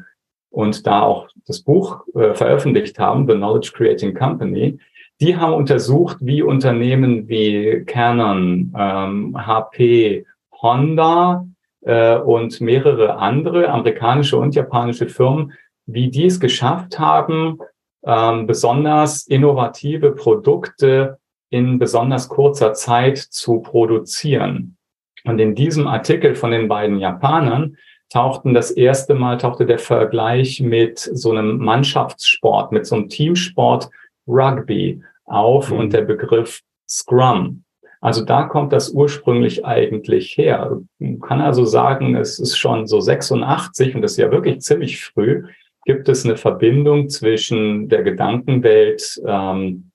und 0.57 0.87
da 0.87 1.03
auch 1.03 1.29
das 1.47 1.61
Buch 1.61 2.01
äh, 2.15 2.33
veröffentlicht 2.33 2.99
haben, 2.99 3.29
The 3.29 3.35
Knowledge 3.35 3.73
Creating 3.75 4.15
Company, 4.15 4.79
die 5.21 5.37
haben 5.37 5.53
untersucht, 5.53 6.17
wie 6.21 6.41
Unternehmen 6.43 7.29
wie 7.29 7.85
Canon, 7.85 8.73
ähm, 8.75 9.37
HP, 9.47 10.25
Honda 10.63 11.47
äh, 11.83 12.17
und 12.17 12.59
mehrere 12.63 13.17
andere 13.19 13.69
amerikanische 13.69 14.39
und 14.39 14.55
japanische 14.55 15.11
Firmen, 15.11 15.53
wie 15.85 16.09
die 16.09 16.25
es 16.25 16.41
geschafft 16.41 16.99
haben, 16.99 17.59
ähm, 18.07 18.47
besonders 18.47 19.27
innovative 19.27 20.13
Produkte 20.13 21.19
in 21.51 21.79
besonders 21.79 22.31
kurzer 22.31 22.73
Zeit 22.73 23.19
zu 23.19 23.61
produzieren. 23.61 24.79
Und 25.25 25.39
in 25.39 25.55
diesem 25.55 25.87
Artikel 25.87 26.35
von 26.35 26.51
den 26.51 26.67
beiden 26.67 26.99
Japanern 26.99 27.77
tauchten 28.11 28.55
das 28.55 28.71
erste 28.71 29.15
Mal, 29.15 29.39
tauchte 29.39 29.67
der 29.67 29.79
Vergleich 29.79 30.61
mit 30.61 30.99
so 30.99 31.31
einem 31.33 31.59
Mannschaftssport, 31.59 32.73
mit 32.73 32.87
so 32.87 32.97
einem 32.97 33.09
Teamsport 33.09 33.91
Rugby 34.27 35.03
auf 35.25 35.71
mhm. 35.71 35.79
und 35.79 35.93
der 35.93 36.03
Begriff 36.03 36.63
Scrum. 36.89 37.65
Also 38.01 38.25
da 38.25 38.45
kommt 38.45 38.73
das 38.73 38.91
ursprünglich 38.91 39.65
eigentlich 39.65 40.37
her. 40.37 40.81
Man 40.99 41.21
kann 41.21 41.41
also 41.41 41.65
sagen, 41.65 42.15
es 42.15 42.39
ist 42.39 42.57
schon 42.57 42.87
so 42.87 43.01
86 43.01 43.95
und 43.97 44.03
das 44.03 44.13
ist 44.13 44.19
ja 44.19 44.31
wirklich 44.31 44.61
ziemlich 44.61 45.03
früh, 45.03 45.45
gibt 45.87 46.09
es 46.09 46.25
eine 46.25 46.37
Verbindung 46.37 47.09
zwischen 47.09 47.89
der 47.89 48.03
Gedankenwelt 48.03 49.21
ähm, 49.27 49.91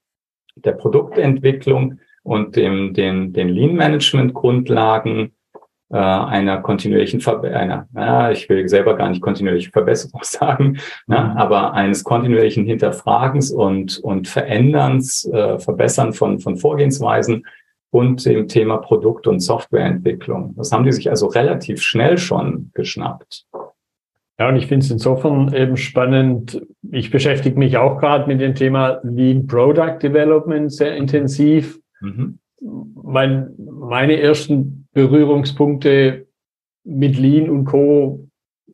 der 0.56 0.74
Produktentwicklung 0.74 2.00
und 2.24 2.56
dem, 2.56 2.94
den, 2.94 3.34
den 3.34 3.50
Lean-Management-Grundlagen 3.50 5.34
äh, 5.92 5.98
einer 5.98 6.62
kontinuierlichen 6.62 7.22
Ver 7.22 7.44
einer, 7.44 7.88
ja, 7.96 8.32
ich 8.32 8.48
will 8.50 8.68
selber 8.68 8.96
gar 8.96 9.10
nicht 9.10 9.22
kontinuierliche 9.22 9.72
Verbesserung 9.72 10.22
sagen, 10.24 10.80
ne, 11.08 11.20
mhm. 11.20 11.38
aber 11.38 11.74
eines 11.74 12.04
kontinuierlichen 12.04 12.66
Hinterfragens 12.66 13.52
und, 13.52 14.00
und 14.00 14.28
Veränderns, 14.28 15.26
äh, 15.26 15.60
Verbessern 15.60 16.14
von, 16.14 16.40
von 16.40 16.58
Vorgehensweisen 16.58 17.46
und 17.90 18.26
dem 18.26 18.48
Thema 18.48 18.78
Produkt- 18.78 19.28
und 19.28 19.42
Softwareentwicklung. 19.42 20.56
Das 20.56 20.72
haben 20.72 20.86
die 20.86 20.94
sich 20.94 21.10
also 21.10 21.28
relativ 21.28 21.82
schnell 21.82 22.18
schon 22.18 22.72
geschnappt. 22.74 23.46
Ja, 24.40 24.48
und 24.48 24.56
ich 24.56 24.68
finde 24.68 24.86
es 24.86 24.92
insofern 24.92 25.54
eben 25.54 25.78
spannend. 25.78 26.66
Ich 26.90 27.12
beschäftige 27.12 27.60
mich 27.60 27.78
auch 27.78 28.00
gerade 28.00 28.28
mit 28.28 28.40
dem 28.40 28.56
Thema 28.56 29.00
Lean 29.04 29.46
Product 29.46 30.00
Development 30.02 30.72
sehr 30.72 30.96
intensiv. 30.96 31.80
Mhm 32.00 32.40
mein, 32.62 33.54
meine 33.58 34.20
ersten 34.20 34.81
Berührungspunkte 34.94 36.28
mit 36.84 37.18
Lean 37.18 37.50
und 37.50 37.66
Co., 37.66 38.28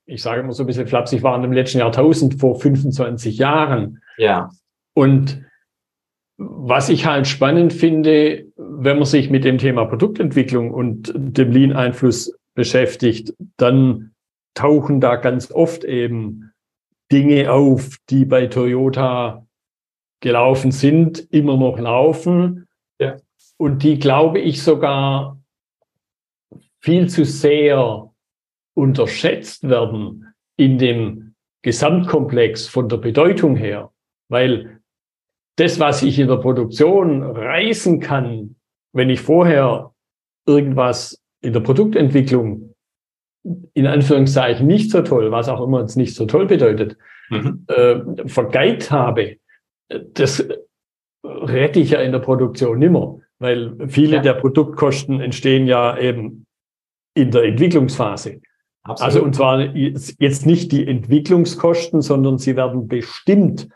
ich 0.05 0.21
sage 0.21 0.41
immer 0.41 0.53
so 0.53 0.63
ein 0.63 0.67
bisschen 0.67 0.87
flapsig, 0.87 1.21
waren 1.21 1.43
im 1.43 1.51
letzten 1.51 1.79
Jahrtausend 1.79 2.39
vor 2.39 2.59
25 2.59 3.37
Jahren. 3.37 4.01
Ja. 4.17 4.49
Und 4.93 5.43
was 6.37 6.89
ich 6.89 7.05
halt 7.05 7.27
spannend 7.27 7.73
finde, 7.73 8.45
wenn 8.55 8.97
man 8.97 9.05
sich 9.05 9.29
mit 9.29 9.43
dem 9.43 9.57
Thema 9.57 9.85
Produktentwicklung 9.85 10.71
und 10.71 11.11
dem 11.15 11.51
Lean-Einfluss 11.51 12.33
beschäftigt, 12.53 13.33
dann 13.57 14.11
tauchen 14.53 15.01
da 15.01 15.17
ganz 15.17 15.51
oft 15.51 15.83
eben 15.83 16.51
Dinge 17.11 17.51
auf, 17.51 17.97
die 18.09 18.25
bei 18.25 18.47
Toyota 18.47 19.45
gelaufen 20.21 20.71
sind, 20.71 21.19
immer 21.31 21.57
noch 21.57 21.79
laufen. 21.79 22.67
Ja 22.99 23.17
und 23.57 23.83
die, 23.83 23.99
glaube 23.99 24.39
ich, 24.39 24.61
sogar 24.61 25.36
viel 26.87 27.09
zu 27.09 27.25
sehr 27.25 28.13
unterschätzt 28.73 29.67
werden 29.67 30.33
in 30.55 30.77
dem 30.77 31.35
Gesamtkomplex 31.61 32.69
von 32.69 32.87
der 32.87 32.95
Bedeutung 32.95 33.57
her, 33.57 33.91
weil 34.29 34.79
das, 35.57 35.81
was 35.81 36.01
ich 36.01 36.17
in 36.17 36.29
der 36.29 36.37
Produktion 36.37 37.23
reißen 37.23 37.99
kann, 37.99 38.55
wenn 38.93 39.09
ich 39.09 39.19
vorher 39.19 39.91
irgendwas 40.47 41.21
in 41.41 41.51
der 41.51 41.59
Produktentwicklung 41.59 42.73
in 43.73 43.85
Anführungszeichen 43.85 44.65
nicht 44.65 44.89
so 44.89 45.01
toll, 45.01 45.29
was 45.29 45.49
auch 45.49 45.61
immer 45.61 45.81
es 45.81 45.97
nicht 45.97 46.15
so 46.15 46.25
toll 46.25 46.45
bedeutet, 46.45 46.95
mhm. 47.29 47.65
äh, 47.67 48.29
vergeigt 48.29 48.91
habe, 48.91 49.35
das 50.13 50.47
rette 51.21 51.81
ich 51.81 51.89
ja 51.89 51.99
in 51.99 52.13
der 52.13 52.19
Produktion 52.19 52.79
nimmer. 52.79 53.19
Weil 53.39 53.75
viele 53.89 54.17
ja. 54.17 54.21
der 54.21 54.33
Produktkosten 54.35 55.19
entstehen 55.19 55.67
ja 55.67 55.97
eben 55.97 56.46
in 57.17 57.31
der 57.31 57.43
Entwicklungsphase. 57.43 58.41
Absolut. 58.83 59.01
Also 59.01 59.23
und 59.23 59.35
zwar 59.35 59.59
jetzt 59.75 60.45
nicht 60.45 60.71
die 60.71 60.87
Entwicklungskosten, 60.87 62.01
sondern 62.01 62.37
sie 62.37 62.55
werden 62.55 62.87
bestimmt 62.87 63.67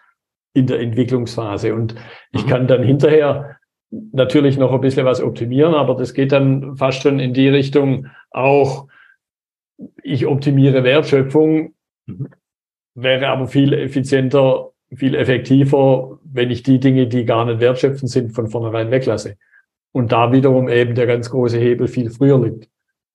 in 0.53 0.67
der 0.67 0.79
Entwicklungsphase. 0.79 1.73
Und 1.73 1.95
ich 2.31 2.45
mhm. 2.45 2.49
kann 2.49 2.67
dann 2.67 2.83
hinterher 2.83 3.57
natürlich 3.89 4.57
noch 4.57 4.71
ein 4.71 4.81
bisschen 4.81 5.05
was 5.05 5.21
optimieren, 5.21 5.73
aber 5.73 5.95
das 5.95 6.13
geht 6.13 6.31
dann 6.31 6.77
fast 6.77 7.01
schon 7.01 7.19
in 7.19 7.33
die 7.33 7.49
Richtung 7.49 8.07
auch, 8.29 8.87
ich 10.03 10.27
optimiere 10.27 10.83
Wertschöpfung, 10.83 11.73
mhm. 12.05 12.29
wäre 12.95 13.27
aber 13.27 13.47
viel 13.47 13.73
effizienter, 13.73 14.71
viel 14.93 15.15
effektiver, 15.15 16.19
wenn 16.23 16.51
ich 16.51 16.63
die 16.63 16.79
Dinge, 16.79 17.07
die 17.07 17.25
gar 17.25 17.45
nicht 17.45 17.59
wertschöpfend 17.59 18.09
sind, 18.09 18.31
von 18.31 18.47
vornherein 18.47 18.91
weglasse. 18.91 19.35
Und 19.93 20.13
da 20.13 20.31
wiederum 20.31 20.69
eben 20.69 20.95
der 20.95 21.07
ganz 21.07 21.29
große 21.29 21.57
Hebel 21.57 21.87
viel 21.87 22.09
früher 22.11 22.39
liegt. 22.39 22.69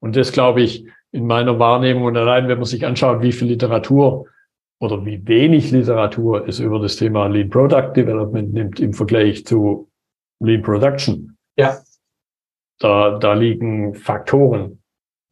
Und 0.07 0.14
das 0.14 0.31
glaube 0.31 0.62
ich 0.62 0.87
in 1.11 1.27
meiner 1.27 1.59
Wahrnehmung 1.59 2.05
und 2.05 2.16
allein, 2.16 2.47
wenn 2.47 2.59
man 2.59 2.64
sich 2.64 2.87
anschaut, 2.87 3.23
wie 3.23 3.33
viel 3.33 3.49
Literatur 3.49 4.29
oder 4.79 5.05
wie 5.05 5.27
wenig 5.27 5.73
Literatur 5.73 6.47
es 6.47 6.61
über 6.61 6.79
das 6.79 6.95
Thema 6.95 7.27
Lean 7.27 7.51
Product 7.51 7.92
Development 7.97 8.55
nimmt 8.55 8.79
im 8.79 8.92
Vergleich 8.92 9.45
zu 9.45 9.90
Lean 10.38 10.62
Production. 10.62 11.37
Ja. 11.57 11.79
Da, 12.79 13.19
da 13.19 13.33
liegen 13.33 13.97
Faktoren, 13.97 14.81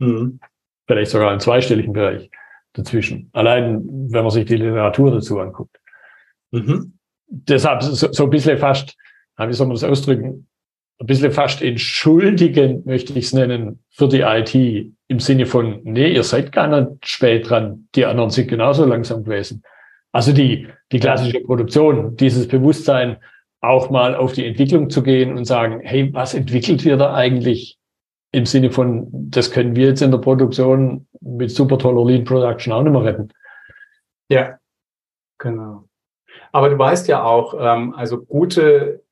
mhm. 0.00 0.40
vielleicht 0.88 1.12
sogar 1.12 1.32
im 1.32 1.38
zweistelligen 1.38 1.92
Bereich 1.92 2.28
dazwischen. 2.72 3.30
Allein, 3.32 3.84
wenn 4.10 4.22
man 4.24 4.30
sich 4.30 4.46
die 4.46 4.56
Literatur 4.56 5.12
dazu 5.12 5.38
anguckt. 5.38 5.78
Mhm. 6.50 6.98
Deshalb 7.28 7.84
so, 7.84 8.10
so 8.10 8.24
ein 8.24 8.30
bisschen 8.30 8.58
fast, 8.58 8.96
wie 9.38 9.52
soll 9.52 9.68
man 9.68 9.76
das 9.76 9.84
ausdrücken, 9.84 10.48
ein 11.00 11.07
bisschen 11.07 11.33
fast 11.33 11.62
entschuldigend, 11.62 12.87
möchte 12.87 13.12
ich 13.18 13.26
es 13.26 13.33
nennen, 13.33 13.83
für 13.90 14.09
die 14.09 14.20
IT 14.20 14.54
im 15.09 15.20
Sinne 15.20 15.46
von, 15.46 15.80
nee, 15.85 16.12
ihr 16.12 16.22
seid 16.22 16.52
gar 16.52 16.68
nicht 16.68 17.07
spät 17.07 17.48
dran, 17.48 17.88
die 17.94 18.07
anderen 18.07 18.30
sind 18.30 18.48
genauso 18.48 18.85
langsam 18.85 19.24
gewesen. 19.24 19.62
Also 20.12 20.33
die, 20.33 20.68
die 20.92 21.00
klassische 21.00 21.40
Produktion, 21.40 22.16
dieses 22.16 22.46
Bewusstsein, 22.46 23.16
auch 23.61 23.90
mal 23.90 24.14
auf 24.14 24.33
die 24.33 24.46
Entwicklung 24.46 24.90
zu 24.90 25.02
gehen 25.02 25.37
und 25.37 25.46
sagen, 25.46 25.80
hey, 25.83 26.12
was 26.12 26.35
entwickelt 26.35 26.85
ihr 26.85 26.96
da 26.96 27.14
eigentlich 27.14 27.78
im 28.30 28.46
Sinne 28.46 28.70
von, 28.70 29.09
das 29.11 29.50
können 29.50 29.74
wir 29.74 29.87
jetzt 29.88 30.02
in 30.02 30.11
der 30.11 30.18
Produktion 30.18 31.07
mit 31.20 31.50
super 31.50 31.78
toller 31.78 32.04
Lean 32.04 32.24
Production 32.24 32.72
auch 32.72 32.83
nicht 32.83 32.92
mehr 32.92 33.04
retten. 33.04 33.30
Ja, 34.28 34.59
genau. 35.38 35.85
Aber 36.52 36.68
du 36.68 36.78
weißt 36.78 37.09
ja 37.09 37.22
auch, 37.22 37.54
ähm, 37.59 37.94
also 37.94 38.22
gute 38.22 39.03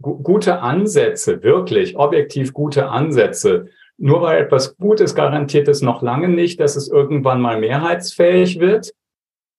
gute 0.00 0.60
Ansätze, 0.60 1.42
wirklich 1.42 1.96
objektiv 1.96 2.52
gute 2.52 2.88
Ansätze. 2.88 3.66
Nur 3.96 4.22
weil 4.22 4.42
etwas 4.42 4.76
gut 4.76 5.00
ist, 5.00 5.14
garantiert 5.14 5.68
es 5.68 5.80
noch 5.82 6.02
lange 6.02 6.28
nicht, 6.28 6.60
dass 6.60 6.76
es 6.76 6.88
irgendwann 6.88 7.40
mal 7.40 7.60
mehrheitsfähig 7.60 8.58
wird. 8.58 8.92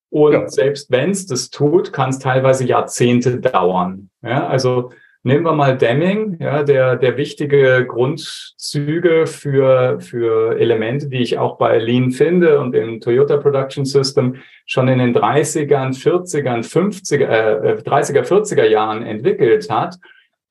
Und 0.10 0.34
ja. 0.34 0.48
selbst 0.48 0.92
wenn 0.92 1.12
es 1.12 1.26
das 1.26 1.50
tut, 1.50 1.94
kann 1.94 2.10
es 2.10 2.20
teilweise 2.20 2.66
Jahrzehnte 2.66 3.40
dauern. 3.40 4.10
Ja, 4.22 4.48
also 4.48 4.92
nehmen 5.24 5.44
wir 5.44 5.54
mal 5.54 5.78
Deming, 5.78 6.38
ja, 6.40 6.64
der, 6.64 6.96
der 6.98 7.18
wichtige 7.18 7.86
Grundzüge 7.88 9.26
für, 9.26 10.00
für 10.00 10.58
Elemente, 10.60 11.08
die 11.10 11.22
ich 11.22 11.38
auch 11.38 11.58
bei 11.58 11.80
Lean 11.80 12.12
finde 12.12 12.60
und 12.60 12.76
im 12.76 13.02
Toyota 13.02 13.38
Production 13.38 13.86
System 13.86 14.36
schon 14.66 14.88
in 14.88 15.00
den 15.00 15.16
30ern, 15.16 15.98
40ern, 15.98 16.64
50er, 16.64 17.26
äh, 17.26 17.82
30er, 17.82 18.24
40er 18.24 18.66
Jahren 18.66 19.02
entwickelt 19.04 19.70
hat 19.70 19.98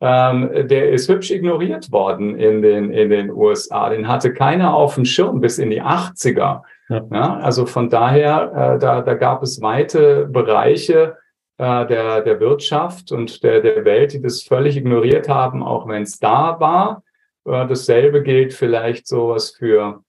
ähm, 0.00 0.68
der 0.68 0.90
ist 0.90 1.08
hübsch 1.08 1.30
ignoriert 1.30 1.90
worden 1.92 2.36
in 2.36 2.62
den, 2.62 2.90
in 2.90 3.10
den 3.10 3.30
USA. 3.30 3.88
Den 3.88 4.08
hatte 4.08 4.32
keiner 4.32 4.74
auf 4.74 4.96
dem 4.96 5.04
Schirm 5.04 5.40
bis 5.40 5.58
in 5.58 5.70
die 5.70 5.82
80er. 5.82 6.62
Ja. 6.88 7.06
ja 7.10 7.36
also 7.38 7.66
von 7.66 7.88
daher, 7.88 8.74
äh, 8.74 8.78
da, 8.78 9.00
da 9.02 9.14
gab 9.14 9.42
es 9.42 9.62
weite 9.62 10.26
Bereiche, 10.26 11.16
äh, 11.56 11.86
der, 11.86 12.22
der 12.22 12.40
Wirtschaft 12.40 13.12
und 13.12 13.42
der, 13.44 13.60
der 13.60 13.84
Welt, 13.84 14.12
die 14.12 14.20
das 14.20 14.42
völlig 14.42 14.76
ignoriert 14.76 15.28
haben, 15.28 15.62
auch 15.62 15.86
wenn 15.86 16.02
es 16.02 16.18
da 16.18 16.58
war. 16.58 17.02
Äh, 17.46 17.66
dasselbe 17.66 18.22
gilt 18.22 18.52
vielleicht 18.52 19.06
sowas 19.06 19.50
für 19.56 20.00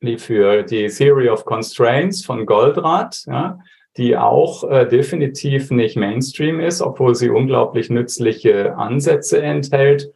wie 0.00 0.18
für 0.18 0.62
die 0.62 0.86
Theory 0.88 1.28
of 1.28 1.44
Constraints 1.44 2.24
von 2.24 2.46
Goldratt, 2.46 3.24
ja, 3.26 3.58
die 3.98 4.16
auch 4.16 4.62
äh, 4.70 4.86
definitiv 4.86 5.70
nicht 5.70 5.96
Mainstream 5.96 6.60
ist, 6.60 6.80
obwohl 6.80 7.14
sie 7.16 7.28
unglaublich 7.28 7.90
nützliche 7.90 8.76
Ansätze 8.76 9.42
enthält. 9.42 10.12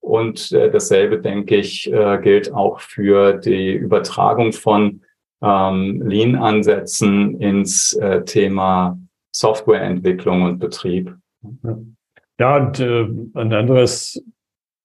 Und 0.00 0.52
äh, 0.52 0.70
dasselbe, 0.70 1.18
denke 1.18 1.56
ich, 1.56 1.92
äh, 1.92 2.18
gilt 2.22 2.52
auch 2.52 2.80
für 2.80 3.34
die 3.34 3.72
Übertragung 3.72 4.52
von 4.52 5.00
ähm, 5.42 6.02
Lean-Ansätzen 6.06 7.40
ins 7.40 7.94
äh, 7.94 8.22
Thema 8.24 8.98
Softwareentwicklung 9.32 10.42
und 10.42 10.58
Betrieb. 10.58 11.14
Ja, 12.38 12.56
und 12.56 12.78
äh, 12.78 13.02
ein 13.34 13.52
anderes 13.52 14.22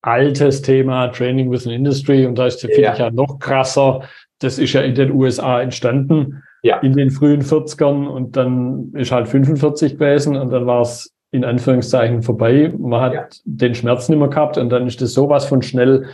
altes 0.02 0.62
Thema, 0.62 1.10
Training 1.10 1.52
with 1.52 1.68
an 1.68 1.74
Industry, 1.74 2.26
und 2.26 2.36
da 2.36 2.48
ist, 2.48 2.62
finde 2.62 2.82
ja. 2.82 2.94
ich 2.94 3.00
ja 3.00 3.12
noch 3.12 3.38
krasser, 3.40 4.04
das 4.40 4.58
ist 4.58 4.74
ja 4.74 4.82
in 4.82 4.96
den 4.96 5.12
USA 5.12 5.62
entstanden, 5.62 6.42
ja. 6.64 6.78
in 6.80 6.94
den 6.94 7.12
frühen 7.12 7.42
40ern 7.42 8.08
und 8.08 8.36
dann 8.36 8.92
ist 8.94 9.12
halt 9.12 9.28
45 9.28 9.94
gewesen 9.94 10.36
und 10.36 10.52
dann 10.52 10.66
war 10.66 10.82
es 10.82 11.14
in 11.32 11.46
Anführungszeichen 11.46 12.24
vorbei. 12.24 12.74
Man 12.78 13.02
hat 13.02 13.14
ja. 13.14 13.28
den 13.46 13.76
Schmerz 13.76 14.10
nicht 14.10 14.18
mehr 14.18 14.30
gehabt 14.30 14.58
und 14.58 14.70
dann 14.70 14.88
ist 14.88 15.02
das 15.02 15.14
sowas 15.14 15.46
von 15.46 15.62
schnell, 15.62 16.08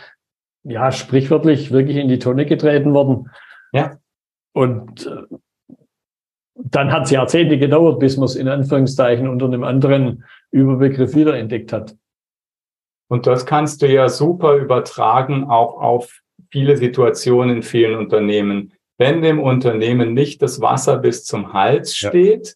ja, 0.64 0.92
sprichwörtlich 0.92 1.72
wirklich 1.72 1.98
in 1.98 2.10
die 2.10 2.20
Tonne 2.20 2.46
getreten 2.46 2.94
worden. 2.94 3.30
Ja. 3.72 3.98
Und 4.54 5.06
äh, 5.06 5.36
dann 6.56 6.92
hat 6.92 7.04
es 7.04 7.12
Jahrzehnte 7.12 7.58
gedauert, 7.58 8.00
bis 8.00 8.18
man 8.18 8.26
es 8.26 8.36
in 8.36 8.48
Anführungszeichen 8.48 9.28
unter 9.28 9.46
einem 9.46 9.64
anderen 9.64 10.24
Überbegriff 10.52 11.16
wiederentdeckt 11.16 11.74
hat. 11.74 11.96
Und 13.08 13.28
das 13.28 13.46
kannst 13.46 13.82
du 13.82 13.92
ja 13.92 14.10
super 14.10 14.56
übertragen 14.56 15.46
auch 15.46 15.80
auf 15.80 16.22
viele 16.50 16.78
Situationen 16.78 17.58
in 17.58 17.64
vielen 17.64 17.98
Unternehmen. 17.98 18.74
Wenn 18.98 19.22
dem 19.22 19.40
Unternehmen 19.40 20.14
nicht 20.14 20.42
das 20.42 20.62
Wasser 20.62 20.98
bis 20.98 21.26
zum 21.26 21.52
Hals 21.52 21.98
steht, 21.98 22.56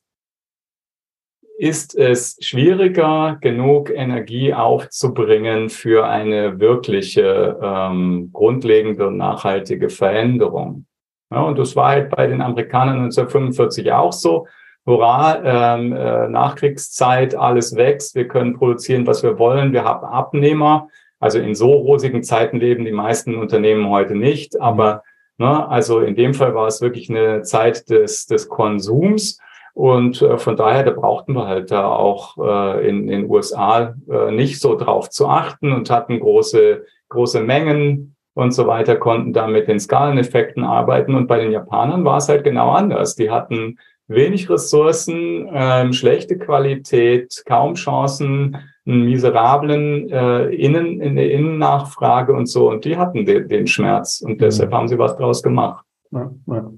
ja. 1.41 1.67
ist 1.67 1.95
es 1.95 2.38
schwieriger, 2.39 3.38
genug 3.41 3.89
Energie 3.89 4.54
aufzubringen 4.54 5.69
für 5.69 6.08
eine 6.08 6.60
wirkliche, 6.60 7.60
ähm, 7.62 8.30
grundlegende 8.32 9.08
und 9.08 9.17
nachhaltige 9.17 9.89
Veränderung. 9.89 10.86
Ja, 11.32 11.41
und 11.41 11.60
das 11.60 11.75
war 11.75 11.89
halt 11.89 12.10
bei 12.10 12.25
den 12.28 12.41
Amerikanern 12.41 13.04
1945 13.04 13.91
auch 13.91 14.13
so. 14.13 14.47
Hurra, 14.86 15.75
ähm, 15.75 15.93
äh, 15.93 16.30
Nachkriegszeit, 16.30 17.36
alles 17.36 17.75
wächst, 17.75 18.15
wir 18.15 18.28
können 18.28 18.56
produzieren, 18.56 19.06
was 19.06 19.21
wir 19.23 19.38
wollen, 19.38 19.73
wir 19.73 19.84
haben 19.84 20.06
Abnehmer. 20.06 20.88
Also 21.19 21.38
in 21.38 21.54
so 21.54 21.73
rosigen 21.73 22.23
Zeiten 22.23 22.58
leben 22.58 22.86
die 22.86 22.93
meisten 22.93 23.36
Unternehmen 23.36 23.89
heute 23.89 24.15
nicht, 24.15 24.60
aber 24.60 25.04
ne, 25.39 25.67
also 25.67 25.99
in 25.99 26.15
dem 26.15 26.34
Fall 26.34 26.54
war 26.54 26.67
es 26.67 26.82
wirklich 26.82 27.10
eine 27.10 27.41
Zeit 27.41 27.89
des, 27.89 28.28
des 28.28 28.49
Konsums. 28.49 29.39
Und 29.73 30.21
äh, 30.21 30.38
von 30.38 30.58
daher, 30.58 30.84
da 30.84 30.91
brauchten 30.91 31.34
wir 31.34 31.47
halt 31.47 31.71
da 31.71 31.88
auch 31.88 32.38
äh, 32.38 32.88
in 32.88 33.08
den 33.08 33.30
USA 33.30 33.95
äh, 34.10 34.32
nicht 34.32 34.60
so 34.60 34.75
drauf 34.75 35.10
zu 35.10 35.28
achten 35.28 35.71
und 35.71 35.89
hatten 35.89 36.19
große, 36.19 36.84
große 37.08 37.41
Mengen 37.41 38.15
und 38.34 38.52
so 38.52 38.67
weiter, 38.67 38.95
konnten 38.95 39.34
da 39.34 39.47
mit 39.47 39.67
den 39.67 39.80
Skaleneffekten 39.80 40.63
arbeiten. 40.63 41.15
Und 41.15 41.28
bei 41.28 41.39
den 41.39 41.52
Japanern 41.52 42.04
war 42.04 42.17
es 42.17 42.30
halt 42.30 42.43
genau 42.43 42.71
anders. 42.71 43.15
Die 43.15 43.32
hatten 43.32 43.78
wenig 44.08 44.49
Ressourcen, 44.49 45.49
ähm, 45.54 45.93
schlechte 45.93 46.38
Qualität, 46.38 47.43
kaum 47.45 47.75
Chancen, 47.75 48.58
einen 48.86 49.06
miserablen 49.06 50.10
äh, 50.10 50.46
Innen, 50.56 51.02
in 51.02 51.15
der 51.15 51.32
Innennachfrage 51.32 52.34
und 52.34 52.48
so. 52.48 52.70
Und 52.70 52.86
die 52.86 52.98
hatten 52.98 53.26
den, 53.26 53.48
den 53.48 53.68
Schmerz 53.68 54.22
und 54.22 54.34
mhm. 54.34 54.38
deshalb 54.39 54.72
haben 54.72 54.88
sie 54.88 54.98
was 54.98 55.15
draus 55.18 55.44
gemacht. 55.44 55.86
Ja, 56.12 56.32
ja. 56.48 56.72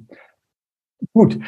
Gut. 1.13 1.39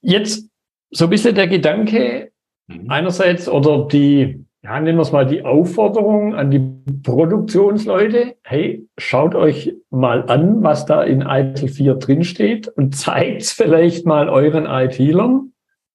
Jetzt 0.00 0.48
so 0.90 1.04
ein 1.04 1.10
bisschen 1.10 1.34
der 1.34 1.48
Gedanke 1.48 2.30
mhm. 2.66 2.86
einerseits 2.88 3.48
oder 3.48 3.86
die, 3.86 4.44
ja, 4.62 4.80
nennen 4.80 4.98
wir 4.98 5.02
es 5.02 5.12
mal 5.12 5.26
die 5.26 5.44
Aufforderung 5.44 6.34
an 6.34 6.50
die 6.50 6.60
Produktionsleute. 7.02 8.36
Hey, 8.44 8.86
schaut 8.96 9.34
euch 9.34 9.74
mal 9.90 10.28
an, 10.30 10.62
was 10.62 10.86
da 10.86 11.02
in 11.02 11.22
ITIL 11.22 11.68
4 11.68 11.94
drinsteht 11.96 12.68
und 12.68 12.96
zeigt 12.96 13.42
es 13.42 13.52
vielleicht 13.52 14.06
mal 14.06 14.28
euren 14.28 14.66
IT-Lern. 14.66 15.52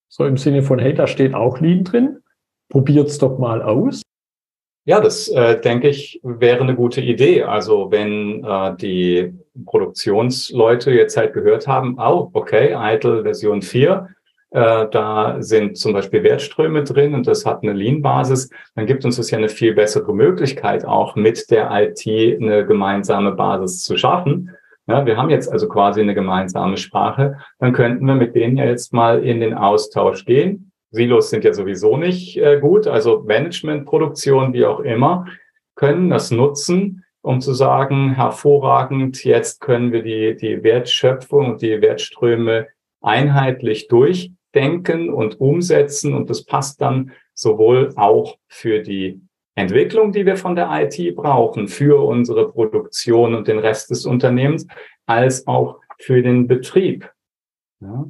So 0.08 0.26
im 0.26 0.38
Sinne 0.38 0.62
von, 0.62 0.78
hey, 0.78 0.94
da 0.94 1.08
steht 1.08 1.34
auch 1.34 1.60
Lean 1.60 1.84
drin 1.84 2.18
probiert's 2.74 3.20
doch 3.20 3.38
mal 3.38 3.62
aus. 3.62 4.02
Ja, 4.86 5.00
das 5.00 5.30
äh, 5.30 5.62
denke 5.62 5.88
ich 5.88 6.20
wäre 6.24 6.62
eine 6.62 6.76
gute 6.76 7.00
Idee. 7.00 7.44
Also 7.44 7.92
wenn 7.92 8.44
äh, 8.44 8.76
die 8.76 9.34
Produktionsleute 9.66 10.92
jetzt 10.92 11.16
halt 11.16 11.34
gehört 11.34 11.68
haben, 11.68 11.98
oh, 12.00 12.30
okay, 12.34 12.76
ITIL 12.76 13.22
Version 13.24 13.62
4, 13.62 14.10
äh, 14.52 14.88
da 14.90 15.38
sind 15.40 15.78
zum 15.78 15.94
Beispiel 15.94 16.24
Wertströme 16.24 16.84
drin 16.84 17.14
und 17.14 17.28
das 17.28 17.46
hat 17.46 17.64
eine 17.64 17.72
Lean-Basis, 17.72 18.50
dann 18.76 18.88
gibt 18.88 19.06
uns 19.06 19.16
das 19.16 19.32
ja 19.32 19.38
eine 19.38 19.50
viel 19.50 19.74
bessere 19.74 20.14
Möglichkeit, 20.14 20.84
auch 20.84 21.16
mit 21.16 21.50
der 21.50 21.70
IT 21.72 22.06
eine 22.06 22.66
gemeinsame 22.66 23.32
Basis 23.32 23.84
zu 23.84 23.96
schaffen. 23.96 24.50
Ja, 24.88 25.06
wir 25.06 25.16
haben 25.16 25.30
jetzt 25.30 25.50
also 25.50 25.70
quasi 25.70 26.02
eine 26.02 26.14
gemeinsame 26.14 26.76
Sprache, 26.76 27.38
dann 27.60 27.72
könnten 27.72 28.06
wir 28.06 28.16
mit 28.16 28.36
denen 28.36 28.58
ja 28.58 28.66
jetzt 28.66 28.92
mal 28.92 29.24
in 29.24 29.40
den 29.40 29.54
Austausch 29.54 30.26
gehen 30.26 30.73
Silos 30.94 31.32
sind 31.32 31.44
ja 31.44 31.54
sowieso 31.54 31.98
nicht 31.98 32.38
äh, 32.38 32.60
gut, 32.60 32.86
also 32.86 33.24
Management, 33.24 33.86
Produktion, 33.86 34.54
wie 34.54 34.64
auch 34.64 34.80
immer, 34.80 35.26
können 35.76 36.12
das 36.12 36.30
nutzen, 36.30 37.04
um 37.22 37.42
zu 37.42 37.54
sagen, 37.54 38.14
hervorragend, 38.14 39.24
jetzt 39.24 39.60
können 39.60 39.92
wir 39.92 40.04
die, 40.04 40.36
die 40.36 40.62
Wertschöpfung 40.62 41.54
und 41.54 41.62
die 41.64 41.82
Wertströme 41.82 42.68
einheitlich 43.02 43.88
durchdenken 43.88 45.10
und 45.10 45.42
umsetzen 45.42 46.14
und 46.14 46.30
das 46.30 46.46
passt 46.46 46.80
dann 46.80 47.12
sowohl 47.34 47.94
auch 47.96 48.38
für 48.48 48.82
die 48.82 49.20
Entwicklung, 49.56 50.12
die 50.12 50.28
wir 50.28 50.38
von 50.38 50.56
der 50.56 50.70
IT 50.72 51.16
brauchen, 51.16 51.68
für 51.68 52.06
unsere 52.06 52.52
Produktion 52.52 53.34
und 53.34 53.48
den 53.48 53.58
Rest 53.58 53.90
des 53.90 54.06
Unternehmens, 54.06 54.68
als 55.08 55.48
auch 55.48 55.80
für 55.98 56.22
den 56.22 56.48
Betrieb. 56.48 57.12
Ja. 57.80 58.06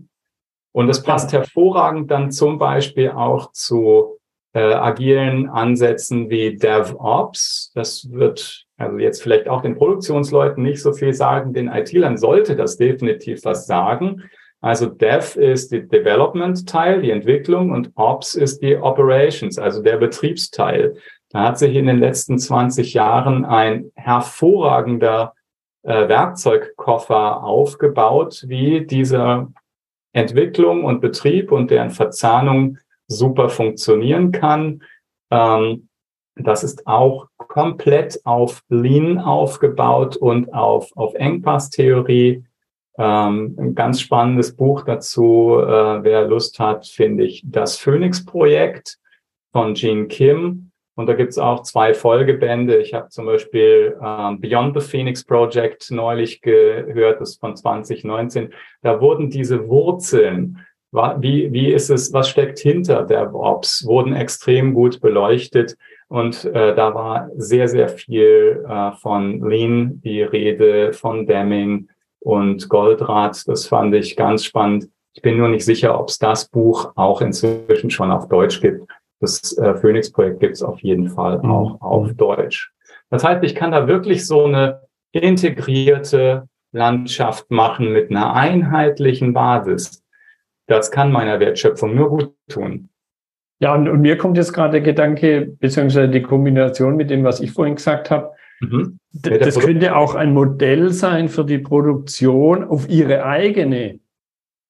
Und 0.73 0.87
das 0.87 1.03
passt 1.03 1.31
hervorragend 1.31 2.11
dann 2.11 2.31
zum 2.31 2.57
Beispiel 2.57 3.11
auch 3.11 3.51
zu 3.53 4.19
äh, 4.53 4.73
agilen 4.73 5.49
Ansätzen 5.49 6.29
wie 6.29 6.57
DevOps. 6.57 7.71
Das 7.73 8.11
wird 8.11 8.65
also 8.77 8.97
jetzt 8.97 9.21
vielleicht 9.21 9.47
auch 9.47 9.61
den 9.61 9.75
Produktionsleuten 9.75 10.63
nicht 10.63 10.81
so 10.81 10.93
viel 10.93 11.13
sagen. 11.13 11.53
Den 11.53 11.67
IT-Lern 11.67 12.17
sollte 12.17 12.55
das 12.55 12.75
definitiv 12.77 13.45
was 13.45 13.65
sagen. 13.65 14.23
Also 14.61 14.87
Dev 14.87 15.37
ist 15.37 15.71
die 15.71 15.87
Development-Teil, 15.87 17.01
die 17.01 17.11
Entwicklung 17.11 17.71
und 17.71 17.91
Ops 17.95 18.35
ist 18.35 18.61
die 18.61 18.77
Operations, 18.77 19.57
also 19.59 19.81
der 19.81 19.97
Betriebsteil. 19.97 20.95
Da 21.29 21.47
hat 21.47 21.59
sich 21.59 21.75
in 21.75 21.85
den 21.85 21.99
letzten 21.99 22.37
20 22.39 22.93
Jahren 22.93 23.43
ein 23.43 23.91
hervorragender 23.95 25.33
äh, 25.81 26.07
Werkzeugkoffer 26.07 27.43
aufgebaut, 27.43 28.45
wie 28.47 28.85
dieser 28.85 29.51
Entwicklung 30.13 30.85
und 30.85 31.01
Betrieb 31.01 31.51
und 31.51 31.71
deren 31.71 31.89
Verzahnung 31.91 32.77
super 33.07 33.49
funktionieren 33.49 34.31
kann. 34.31 34.83
Ähm, 35.29 35.89
das 36.35 36.63
ist 36.63 36.87
auch 36.87 37.27
komplett 37.37 38.25
auf 38.25 38.63
Lean 38.69 39.19
aufgebaut 39.19 40.15
und 40.17 40.53
auf, 40.53 40.91
auf 40.95 41.13
Engpasstheorie. 41.13 42.43
Ähm, 42.97 43.55
ein 43.59 43.75
ganz 43.75 44.01
spannendes 44.01 44.55
Buch 44.55 44.83
dazu, 44.83 45.59
äh, 45.59 46.03
wer 46.03 46.27
Lust 46.27 46.59
hat, 46.59 46.87
finde 46.87 47.23
ich, 47.25 47.43
das 47.45 47.77
Phoenix-Projekt 47.77 48.99
von 49.51 49.73
Gene 49.73 50.07
Kim. 50.07 50.71
Und 50.95 51.07
da 51.07 51.13
gibt's 51.13 51.39
auch 51.39 51.63
zwei 51.63 51.93
Folgebände. 51.93 52.77
Ich 52.77 52.93
habe 52.93 53.09
zum 53.09 53.25
Beispiel 53.25 53.97
ähm, 54.03 54.39
Beyond 54.39 54.79
the 54.79 54.87
Phoenix 54.87 55.23
Project 55.23 55.89
neulich 55.89 56.41
gehört, 56.41 57.19
das 57.19 57.31
ist 57.31 57.39
von 57.39 57.55
2019. 57.55 58.53
Da 58.81 59.01
wurden 59.01 59.29
diese 59.29 59.67
Wurzeln, 59.67 60.59
wie, 60.91 61.51
wie 61.51 61.71
ist 61.71 61.89
es, 61.89 62.13
was 62.13 62.29
steckt 62.29 62.59
hinter 62.59 63.03
der 63.03 63.33
Ops, 63.33 63.85
wurden 63.87 64.13
extrem 64.13 64.75
gut 64.75 65.01
beleuchtet. 65.01 65.75
Und 66.09 66.45
äh, 66.45 66.75
da 66.75 66.93
war 66.93 67.29
sehr, 67.37 67.67
sehr 67.67 67.89
viel 67.89 68.63
äh, 68.69 68.91
von 69.01 69.41
Lean 69.49 69.99
die 70.03 70.21
Rede, 70.21 70.93
von 70.93 71.25
Deming 71.25 71.87
und 72.19 72.69
Goldrad. 72.69 73.47
Das 73.47 73.65
fand 73.65 73.95
ich 73.95 74.15
ganz 74.15 74.45
spannend. 74.45 74.89
Ich 75.15 75.23
bin 75.23 75.37
nur 75.37 75.47
nicht 75.47 75.65
sicher, 75.65 75.99
ob 75.99 76.09
es 76.09 76.19
das 76.19 76.47
Buch 76.47 76.91
auch 76.95 77.21
inzwischen 77.21 77.89
schon 77.89 78.11
auf 78.11 78.27
Deutsch 78.27 78.61
gibt. 78.61 78.87
Das 79.23 79.57
äh, 79.57 79.73
Phoenix-Projekt 79.75 80.41
gibt 80.41 80.55
es 80.55 80.61
auf 80.61 80.81
jeden 80.81 81.07
Fall 81.07 81.37
mhm. 81.41 81.49
auch 81.49 81.81
auf 81.81 82.13
Deutsch. 82.13 82.73
Das 83.09 83.23
heißt, 83.23 83.41
ich 83.45 83.55
kann 83.55 83.71
da 83.71 83.87
wirklich 83.87 84.27
so 84.27 84.43
eine 84.43 84.81
integrierte 85.13 86.49
Landschaft 86.73 87.49
machen 87.49 87.93
mit 87.93 88.11
einer 88.11 88.33
einheitlichen 88.33 89.33
Basis. 89.33 90.03
Das 90.67 90.91
kann 90.91 91.13
meiner 91.13 91.39
Wertschöpfung 91.39 91.95
nur 91.95 92.09
gut 92.09 92.33
tun. 92.49 92.89
Ja, 93.59 93.73
und, 93.73 93.87
und, 93.87 94.01
mir 94.01 94.17
kommt 94.17 94.35
jetzt 94.35 94.51
gerade 94.51 94.73
der 94.73 94.81
Gedanke, 94.81 95.55
beziehungsweise 95.57 96.09
die 96.09 96.21
Kombination 96.21 96.97
mit 96.97 97.09
dem, 97.09 97.23
was 97.23 97.39
ich 97.39 97.51
vorhin 97.53 97.75
gesagt 97.75 98.11
habe. 98.11 98.31
Mhm. 98.59 98.99
Das 99.13 99.57
könnte 99.57 99.95
auch 99.95 100.15
ein 100.15 100.33
Modell 100.33 100.91
sein 100.91 101.29
für 101.29 101.45
die 101.45 101.59
Produktion 101.59 102.65
auf 102.65 102.89
ihre 102.89 103.23
eigene 103.23 103.99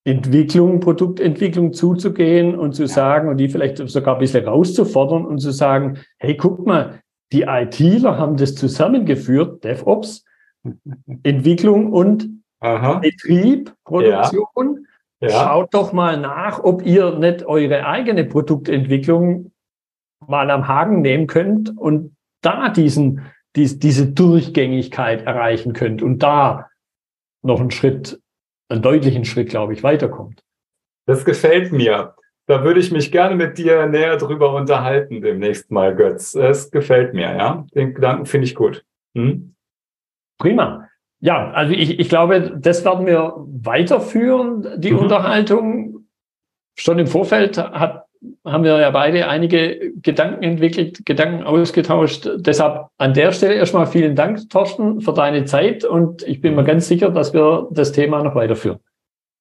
Entwicklung, 0.05 0.79
Produktentwicklung 0.79 1.73
zuzugehen 1.73 2.57
und 2.57 2.73
zu 2.73 2.83
ja. 2.83 2.87
sagen 2.87 3.29
und 3.29 3.37
die 3.37 3.47
vielleicht 3.47 3.77
sogar 3.77 4.15
ein 4.15 4.19
bisschen 4.19 4.45
rauszufordern 4.45 5.25
und 5.25 5.39
zu 5.39 5.51
sagen, 5.51 5.99
hey, 6.17 6.35
guck 6.35 6.65
mal, 6.65 6.99
die 7.31 7.43
ITler 7.43 8.17
haben 8.17 8.37
das 8.37 8.55
zusammengeführt, 8.55 9.63
DevOps, 9.63 10.25
Entwicklung 11.23 11.91
und 11.91 12.29
Aha. 12.59 12.99
Betrieb, 12.99 13.73
Produktion. 13.83 14.85
Ja. 15.21 15.29
Ja. 15.29 15.29
Schaut 15.29 15.73
doch 15.73 15.93
mal 15.93 16.19
nach, 16.19 16.61
ob 16.61 16.85
ihr 16.85 17.17
nicht 17.17 17.45
eure 17.45 17.85
eigene 17.85 18.25
Produktentwicklung 18.25 19.53
mal 20.27 20.51
am 20.51 20.67
Haken 20.67 21.01
nehmen 21.01 21.27
könnt 21.27 21.77
und 21.77 22.15
da 22.41 22.69
diesen, 22.69 23.21
dies, 23.55 23.79
diese 23.79 24.07
Durchgängigkeit 24.07 25.25
erreichen 25.25 25.71
könnt 25.71 26.01
und 26.01 26.19
da 26.19 26.69
noch 27.41 27.61
einen 27.61 27.71
Schritt, 27.71 28.19
einen 28.73 28.81
deutlichen 28.81 29.23
Schritt, 29.25 29.49
glaube 29.49 29.73
ich, 29.73 29.83
weiterkommt. 29.83 30.43
Das 31.05 31.25
gefällt 31.25 31.71
mir. 31.71 32.15
Da 32.45 32.63
würde 32.63 32.79
ich 32.79 32.91
mich 32.91 33.11
gerne 33.11 33.35
mit 33.35 33.57
dir 33.57 33.85
näher 33.87 34.17
drüber 34.17 34.53
unterhalten 34.53 35.21
demnächst 35.21 35.71
mal, 35.71 35.95
Götz. 35.95 36.35
Es 36.35 36.71
gefällt 36.71 37.13
mir, 37.13 37.35
ja. 37.35 37.65
Den 37.73 37.93
Gedanken 37.93 38.25
finde 38.25 38.45
ich 38.45 38.55
gut. 38.55 38.83
Hm? 39.15 39.55
Prima. 40.37 40.89
Ja, 41.21 41.51
also 41.51 41.73
ich, 41.73 41.99
ich 41.99 42.09
glaube, 42.09 42.57
das 42.59 42.83
werden 42.83 43.05
wir 43.05 43.33
weiterführen, 43.37 44.81
die 44.81 44.91
mhm. 44.91 44.99
Unterhaltung. 44.99 46.07
Schon 46.75 46.99
im 46.99 47.07
Vorfeld 47.07 47.57
hat, 47.57 48.07
haben 48.45 48.63
wir 48.63 48.79
ja 48.79 48.89
beide 48.91 49.27
einige 49.27 49.91
Gedanken 50.01 50.43
entwickelt, 50.43 51.05
Gedanken 51.05 51.43
ausgetauscht. 51.43 52.29
Deshalb 52.37 52.87
an 52.97 53.13
der 53.13 53.31
Stelle 53.31 53.55
erstmal 53.55 53.87
vielen 53.87 54.15
Dank, 54.15 54.49
Thorsten, 54.49 55.01
für 55.01 55.13
deine 55.13 55.45
Zeit 55.45 55.83
und 55.83 56.23
ich 56.23 56.41
bin 56.41 56.55
mir 56.55 56.63
ganz 56.63 56.87
sicher, 56.87 57.09
dass 57.09 57.33
wir 57.33 57.67
das 57.71 57.91
Thema 57.91 58.23
noch 58.23 58.35
weiterführen. 58.35 58.79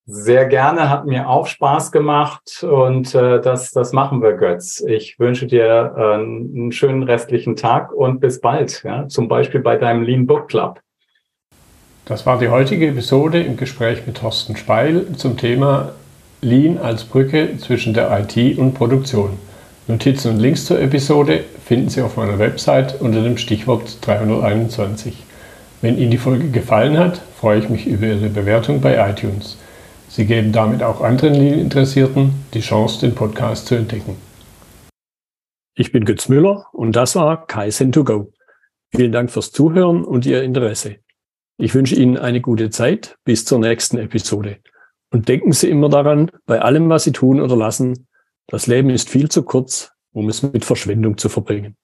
Sehr 0.05 0.47
gerne, 0.47 0.91
hat 0.91 1.07
mir 1.07 1.29
auch 1.29 1.47
Spaß 1.47 1.93
gemacht 1.93 2.67
und 2.69 3.15
äh, 3.15 3.41
das, 3.41 3.71
das 3.71 3.93
machen 3.93 4.21
wir, 4.21 4.33
Götz. 4.33 4.81
Ich 4.81 5.21
wünsche 5.21 5.47
dir 5.47 5.95
äh, 5.97 6.15
einen 6.15 6.73
schönen 6.73 7.05
restlichen 7.05 7.55
Tag 7.55 7.93
und 7.93 8.19
bis 8.19 8.41
bald, 8.41 8.83
ja, 8.83 9.07
zum 9.07 9.29
Beispiel 9.29 9.61
bei 9.61 9.77
deinem 9.77 10.03
Lean 10.03 10.27
Book 10.27 10.49
Club. 10.49 10.81
Das 12.05 12.27
war 12.27 12.41
die 12.41 12.49
heutige 12.49 12.89
Episode 12.89 13.41
im 13.43 13.57
Gespräch 13.57 14.05
mit 14.05 14.17
Thorsten 14.17 14.57
Speil 14.57 15.07
zum 15.17 15.37
Thema 15.37 15.93
Lean 16.45 16.77
als 16.79 17.05
Brücke 17.05 17.57
zwischen 17.59 17.95
der 17.95 18.11
IT 18.19 18.59
und 18.59 18.75
Produktion. 18.75 19.39
Notizen 19.87 20.33
und 20.33 20.41
Links 20.41 20.65
zur 20.65 20.81
Episode 20.81 21.45
finden 21.65 21.89
Sie 21.89 22.03
auf 22.03 22.17
meiner 22.17 22.41
Website 22.41 23.01
unter 23.01 23.23
dem 23.23 23.39
Stichwort 23.39 23.99
321. 24.01 25.23
Wenn 25.83 25.97
Ihnen 25.97 26.11
die 26.11 26.19
Folge 26.19 26.51
gefallen 26.51 26.99
hat, 26.99 27.23
freue 27.39 27.61
ich 27.61 27.69
mich 27.69 27.87
über 27.87 28.07
Ihre 28.07 28.29
Bewertung 28.29 28.81
bei 28.81 29.09
iTunes. 29.09 29.57
Sie 30.09 30.25
geben 30.27 30.51
damit 30.51 30.83
auch 30.83 31.01
anderen 31.01 31.35
Lean-Interessierten 31.35 32.33
die 32.55 32.61
Chance, 32.61 33.01
den 33.01 33.15
Podcast 33.15 33.67
zu 33.67 33.77
entdecken. 33.77 34.17
Ich 35.77 35.93
bin 35.93 36.05
Götz 36.05 36.29
Müller 36.29 36.67
und 36.73 36.97
das 36.97 37.15
war 37.15 37.47
Kaizen2Go. 37.47 38.33
Vielen 38.91 39.13
Dank 39.13 39.31
fürs 39.31 39.53
Zuhören 39.53 40.05
und 40.05 40.27
Ihr 40.27 40.43
Interesse. 40.43 40.97
Ich 41.57 41.73
wünsche 41.73 41.95
Ihnen 41.95 42.19
eine 42.19 42.41
gute 42.41 42.71
Zeit 42.71 43.17
bis 43.25 43.45
zur 43.45 43.61
nächsten 43.61 43.97
Episode. 43.99 44.59
Und 45.13 45.29
denken 45.29 45.53
Sie 45.53 45.69
immer 45.69 45.91
daran, 45.91 46.31
bei 46.47 46.63
allem, 46.63 46.89
was 46.89 47.05
Sie 47.05 47.13
tun 47.13 47.41
oder 47.41 47.55
lassen, 47.55 48.09
das 48.47 48.67
Leben 48.67 48.91
ist 48.91 49.11
viel 49.11 49.29
zu 49.29 49.43
kurz, 49.43 49.93
um 50.13 50.29
es 50.29 50.43
mit 50.43 50.65
Verschwendung 50.65 51.19
zu 51.19 51.29
verbringen. 51.29 51.77